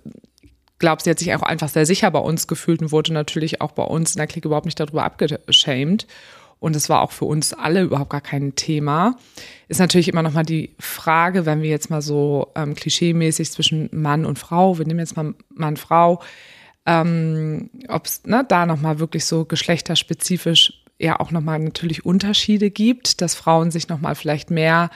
glaube, 0.81 1.03
sie 1.03 1.11
hat 1.11 1.21
sich 1.21 1.33
auch 1.35 1.43
einfach 1.43 1.69
sehr 1.69 1.87
sicher 1.87 2.11
bei 2.11 2.19
uns 2.19 2.49
gefühlt 2.49 2.83
und 2.83 2.91
wurde 2.91 3.13
natürlich 3.13 3.61
auch 3.61 3.71
bei 3.71 3.85
uns 3.85 4.15
in 4.15 4.19
der 4.19 4.27
Clique 4.27 4.49
überhaupt 4.49 4.67
nicht 4.67 4.81
darüber 4.81 5.05
abgeschämt. 5.05 6.09
Und 6.59 6.77
es 6.77 6.91
war 6.91 7.01
auch 7.01 7.13
für 7.13 7.25
uns 7.25 7.55
alle 7.55 7.83
überhaupt 7.83 8.11
gar 8.11 8.21
kein 8.21 8.55
Thema. 8.55 9.17
Ist 9.69 9.81
natürlich 9.81 10.09
immer 10.09 10.23
noch 10.23 10.35
mal 10.35 10.45
die 10.45 10.75
Frage, 10.79 11.47
wenn 11.47 11.63
wir 11.63 11.71
jetzt 11.71 11.89
mal 11.89 12.03
so 12.03 12.49
ähm, 12.55 12.75
klischeemäßig 12.75 13.51
zwischen 13.51 13.89
Mann 13.93 14.27
und 14.27 14.39
Frau, 14.39 14.79
wir 14.79 14.87
nehmen 14.87 15.01
jetzt 15.01 15.17
mal 15.17 15.35
Mann, 15.49 15.79
Frau, 15.79 16.21
ähm, 16.85 17.71
ob 17.89 18.07
es 18.07 18.25
ne, 18.25 18.45
da 18.47 18.67
noch 18.67 18.81
mal 18.81 18.99
wirklich 18.99 19.25
so 19.25 19.47
geschlechterspezifisch 19.47 20.83
ja 20.99 21.19
auch 21.19 21.31
noch 21.31 21.41
mal 21.41 21.59
natürlich 21.59 22.05
Unterschiede 22.05 22.71
gibt, 22.71 23.23
dass 23.23 23.35
Frauen 23.35 23.71
sich 23.71 23.89
noch 23.89 24.01
mal 24.01 24.15
vielleicht 24.15 24.51
mehr 24.51 24.91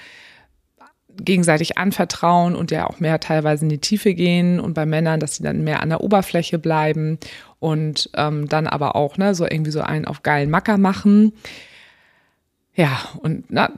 gegenseitig 1.17 1.79
anvertrauen 1.79 2.57
und 2.57 2.71
ja 2.71 2.87
auch 2.87 3.01
mehr 3.01 3.21
teilweise 3.21 3.65
in 3.65 3.69
die 3.69 3.79
Tiefe 3.79 4.15
gehen 4.15 4.61
und 4.61 4.75
bei 4.75 4.87
Männern, 4.87 5.21
dass 5.21 5.37
sie 5.37 5.43
dann 5.43 5.65
mehr 5.65 5.81
an 5.81 5.89
der 5.89 6.01
Oberfläche 6.01 6.59
bleiben 6.59 7.19
und 7.61 8.11
ähm, 8.15 8.49
dann 8.49 8.67
aber 8.67 8.97
auch 8.97 9.17
ne, 9.17 9.35
so 9.35 9.45
irgendwie 9.45 9.71
so 9.71 9.81
einen 9.81 10.05
auf 10.05 10.23
geilen 10.23 10.51
Macker 10.51 10.79
machen. 10.79 11.33
Ja, 12.75 13.01
und 13.21 13.45
na, 13.49 13.71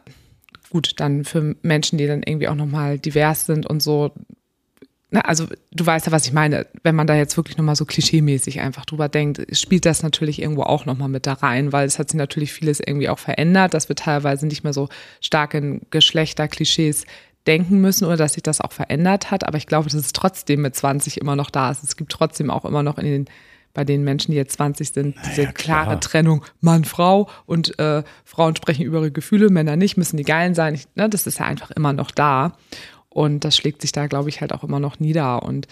gut, 0.70 0.94
dann 0.98 1.24
für 1.24 1.56
Menschen, 1.62 1.98
die 1.98 2.06
dann 2.06 2.22
irgendwie 2.22 2.48
auch 2.48 2.54
nochmal 2.54 2.98
divers 2.98 3.46
sind 3.46 3.66
und 3.66 3.82
so. 3.82 4.12
Na, 5.10 5.20
also 5.20 5.46
du 5.70 5.86
weißt 5.86 6.06
ja, 6.06 6.12
was 6.12 6.26
ich 6.26 6.32
meine. 6.32 6.66
Wenn 6.82 6.96
man 6.96 7.06
da 7.06 7.14
jetzt 7.14 7.36
wirklich 7.36 7.56
nochmal 7.56 7.76
so 7.76 7.84
klischeemäßig 7.84 8.60
einfach 8.60 8.84
drüber 8.84 9.08
denkt, 9.08 9.46
spielt 9.56 9.86
das 9.86 10.02
natürlich 10.02 10.42
irgendwo 10.42 10.62
auch 10.62 10.84
nochmal 10.84 11.08
mit 11.08 11.26
da 11.26 11.34
rein, 11.34 11.72
weil 11.72 11.86
es 11.86 11.98
hat 11.98 12.10
sich 12.10 12.18
natürlich 12.18 12.52
vieles 12.52 12.80
irgendwie 12.80 13.08
auch 13.08 13.20
verändert, 13.20 13.72
dass 13.74 13.88
wir 13.88 13.96
teilweise 13.96 14.46
nicht 14.46 14.64
mehr 14.64 14.72
so 14.72 14.88
stark 15.20 15.54
in 15.54 15.82
Geschlechterklischees 15.90 17.04
denken 17.46 17.80
müssen 17.80 18.06
oder 18.06 18.16
dass 18.16 18.32
sich 18.32 18.42
das 18.42 18.60
auch 18.60 18.72
verändert 18.72 19.30
hat. 19.30 19.46
Aber 19.46 19.58
ich 19.58 19.68
glaube, 19.68 19.84
dass 19.84 19.94
es 19.94 20.12
trotzdem 20.12 20.62
mit 20.62 20.74
20 20.74 21.20
immer 21.20 21.36
noch 21.36 21.50
da 21.50 21.70
ist. 21.70 21.84
Es 21.84 21.96
gibt 21.96 22.10
trotzdem 22.10 22.50
auch 22.50 22.64
immer 22.64 22.82
noch 22.82 22.98
in 22.98 23.04
den 23.04 23.24
bei 23.76 23.84
den 23.84 24.04
Menschen, 24.04 24.30
die 24.30 24.38
jetzt 24.38 24.54
20 24.54 24.90
sind, 24.90 25.16
diese 25.26 25.42
Naja, 25.42 25.52
klar. 25.52 25.84
klare 25.84 26.00
Trennung 26.00 26.42
Mann, 26.62 26.84
Frau 26.84 27.28
und 27.44 27.78
äh, 27.78 28.04
Frauen 28.24 28.56
sprechen 28.56 28.86
über 28.86 29.00
ihre 29.00 29.10
Gefühle, 29.10 29.50
Männer 29.50 29.76
nicht, 29.76 29.98
müssen 29.98 30.16
die 30.16 30.22
Geilen 30.22 30.54
sein. 30.54 30.74
Ich, 30.74 30.86
ne, 30.94 31.10
das 31.10 31.26
ist 31.26 31.40
ja 31.40 31.44
einfach 31.44 31.70
immer 31.72 31.92
noch 31.92 32.10
da. 32.10 32.56
Und 33.16 33.46
das 33.46 33.56
schlägt 33.56 33.80
sich 33.80 33.92
da, 33.92 34.08
glaube 34.08 34.28
ich, 34.28 34.42
halt 34.42 34.52
auch 34.52 34.62
immer 34.62 34.78
noch 34.78 35.00
nieder. 35.00 35.42
Und 35.42 35.68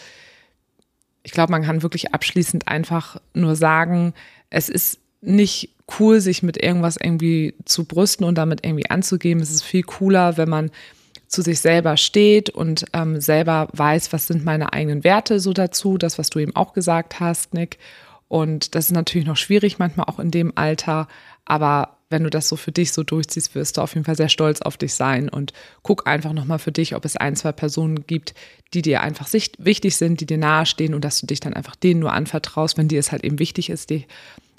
ich 1.24 1.32
glaube, 1.32 1.52
man 1.52 1.62
kann 1.62 1.82
wirklich 1.82 2.14
abschließend 2.14 2.68
einfach 2.68 3.20
nur 3.34 3.54
sagen, 3.54 4.14
es 4.48 4.70
ist 4.70 4.98
nicht 5.20 5.68
cool, 6.00 6.22
sich 6.22 6.42
mit 6.42 6.56
irgendwas 6.56 6.96
irgendwie 6.96 7.52
zu 7.66 7.84
brüsten 7.84 8.24
und 8.24 8.38
damit 8.38 8.64
irgendwie 8.64 8.88
anzugeben. 8.88 9.42
Es 9.42 9.50
ist 9.50 9.62
viel 9.62 9.82
cooler, 9.82 10.38
wenn 10.38 10.48
man 10.48 10.70
zu 11.28 11.42
sich 11.42 11.60
selber 11.60 11.98
steht 11.98 12.48
und 12.48 12.86
ähm, 12.94 13.20
selber 13.20 13.68
weiß, 13.74 14.14
was 14.14 14.26
sind 14.26 14.46
meine 14.46 14.72
eigenen 14.72 15.04
Werte 15.04 15.38
so 15.38 15.52
dazu, 15.52 15.98
das, 15.98 16.18
was 16.18 16.30
du 16.30 16.38
eben 16.38 16.56
auch 16.56 16.72
gesagt 16.72 17.20
hast, 17.20 17.52
Nick. 17.52 17.76
Und 18.26 18.74
das 18.74 18.86
ist 18.86 18.92
natürlich 18.92 19.28
noch 19.28 19.36
schwierig, 19.36 19.78
manchmal 19.78 20.06
auch 20.06 20.18
in 20.18 20.30
dem 20.30 20.52
Alter, 20.54 21.08
aber 21.44 21.98
wenn 22.14 22.22
du 22.22 22.30
das 22.30 22.48
so 22.48 22.54
für 22.54 22.70
dich 22.70 22.92
so 22.92 23.02
durchziehst, 23.02 23.56
wirst 23.56 23.76
du 23.76 23.80
auf 23.80 23.94
jeden 23.94 24.04
Fall 24.04 24.14
sehr 24.14 24.28
stolz 24.28 24.62
auf 24.62 24.76
dich 24.76 24.94
sein 24.94 25.28
und 25.28 25.52
guck 25.82 26.06
einfach 26.06 26.32
nochmal 26.32 26.60
für 26.60 26.70
dich, 26.70 26.94
ob 26.94 27.04
es 27.04 27.16
ein, 27.16 27.34
zwei 27.34 27.50
Personen 27.50 28.06
gibt, 28.06 28.34
die 28.72 28.82
dir 28.82 29.00
einfach 29.00 29.28
wichtig 29.32 29.96
sind, 29.96 30.20
die 30.20 30.26
dir 30.26 30.38
nahestehen 30.38 30.94
und 30.94 31.04
dass 31.04 31.20
du 31.20 31.26
dich 31.26 31.40
dann 31.40 31.54
einfach 31.54 31.74
denen 31.74 31.98
nur 31.98 32.12
anvertraust, 32.12 32.78
wenn 32.78 32.86
dir 32.86 33.00
es 33.00 33.10
halt 33.10 33.24
eben 33.24 33.40
wichtig 33.40 33.68
ist, 33.68 33.90
dir 33.90 34.04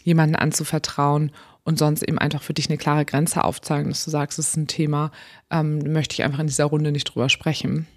jemanden 0.04 0.36
anzuvertrauen 0.36 1.32
und 1.64 1.80
sonst 1.80 2.04
eben 2.04 2.20
einfach 2.20 2.44
für 2.44 2.54
dich 2.54 2.68
eine 2.68 2.78
klare 2.78 3.06
Grenze 3.06 3.46
aufzeigen, 3.46 3.90
dass 3.90 4.04
du 4.04 4.12
sagst, 4.12 4.38
es 4.38 4.50
ist 4.50 4.58
ein 4.58 4.68
Thema, 4.68 5.14
ähm, 5.50 5.80
möchte 5.94 6.14
ich 6.14 6.24
einfach 6.24 6.40
in 6.40 6.48
dieser 6.48 6.66
Runde 6.66 6.92
nicht 6.92 7.06
drüber 7.06 7.30
sprechen. 7.30 7.88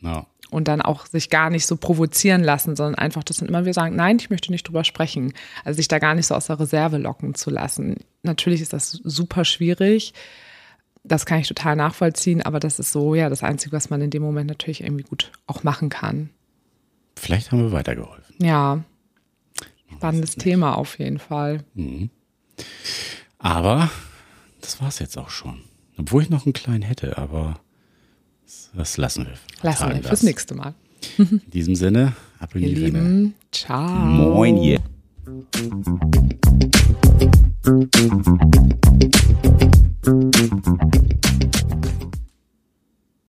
Ja. 0.00 0.26
Und 0.50 0.68
dann 0.68 0.80
auch 0.80 1.06
sich 1.06 1.28
gar 1.28 1.50
nicht 1.50 1.66
so 1.66 1.76
provozieren 1.76 2.44
lassen, 2.44 2.76
sondern 2.76 2.94
einfach 2.94 3.24
das 3.24 3.38
dann 3.38 3.48
immer 3.48 3.62
wieder 3.62 3.72
sagen, 3.72 3.96
nein, 3.96 4.18
ich 4.20 4.30
möchte 4.30 4.52
nicht 4.52 4.68
drüber 4.68 4.84
sprechen. 4.84 5.32
Also 5.64 5.76
sich 5.78 5.88
da 5.88 5.98
gar 5.98 6.14
nicht 6.14 6.28
so 6.28 6.34
aus 6.34 6.46
der 6.46 6.60
Reserve 6.60 6.98
locken 6.98 7.34
zu 7.34 7.50
lassen. 7.50 7.96
Natürlich 8.22 8.60
ist 8.60 8.72
das 8.72 8.92
super 8.92 9.44
schwierig. 9.44 10.14
Das 11.02 11.26
kann 11.26 11.40
ich 11.40 11.48
total 11.48 11.76
nachvollziehen, 11.76 12.42
aber 12.42 12.60
das 12.60 12.78
ist 12.78 12.92
so, 12.92 13.14
ja, 13.14 13.28
das 13.28 13.42
Einzige, 13.42 13.72
was 13.76 13.90
man 13.90 14.00
in 14.02 14.10
dem 14.10 14.22
Moment 14.22 14.48
natürlich 14.48 14.82
irgendwie 14.82 15.04
gut 15.04 15.32
auch 15.46 15.62
machen 15.62 15.88
kann. 15.88 16.30
Vielleicht 17.16 17.50
haben 17.50 17.60
wir 17.60 17.72
weitergeholfen. 17.72 18.34
Ja, 18.38 18.84
spannendes 19.92 20.36
Thema 20.36 20.76
auf 20.76 20.98
jeden 20.98 21.18
Fall. 21.18 21.64
Aber 23.38 23.90
das 24.60 24.80
war's 24.80 24.98
jetzt 24.98 25.16
auch 25.16 25.30
schon. 25.30 25.62
Obwohl 25.98 26.22
ich 26.22 26.30
noch 26.30 26.44
einen 26.44 26.52
kleinen 26.52 26.82
hätte, 26.82 27.18
aber 27.18 27.60
das 28.74 28.96
lassen 28.96 29.26
wir. 29.26 29.34
Lassen 29.62 29.88
wir 29.90 30.02
fürs 30.02 30.22
nächste 30.22 30.54
Mal. 30.54 30.74
In 31.18 31.40
diesem 31.52 31.74
Sinne, 31.74 32.14
ab 32.38 32.54
in 32.54 32.62
die 32.62 32.74
Lieben, 32.74 33.34
Ciao. 33.52 33.88
Moin 33.88 34.56
ihr. 34.58 34.80
Yeah. 34.80 35.76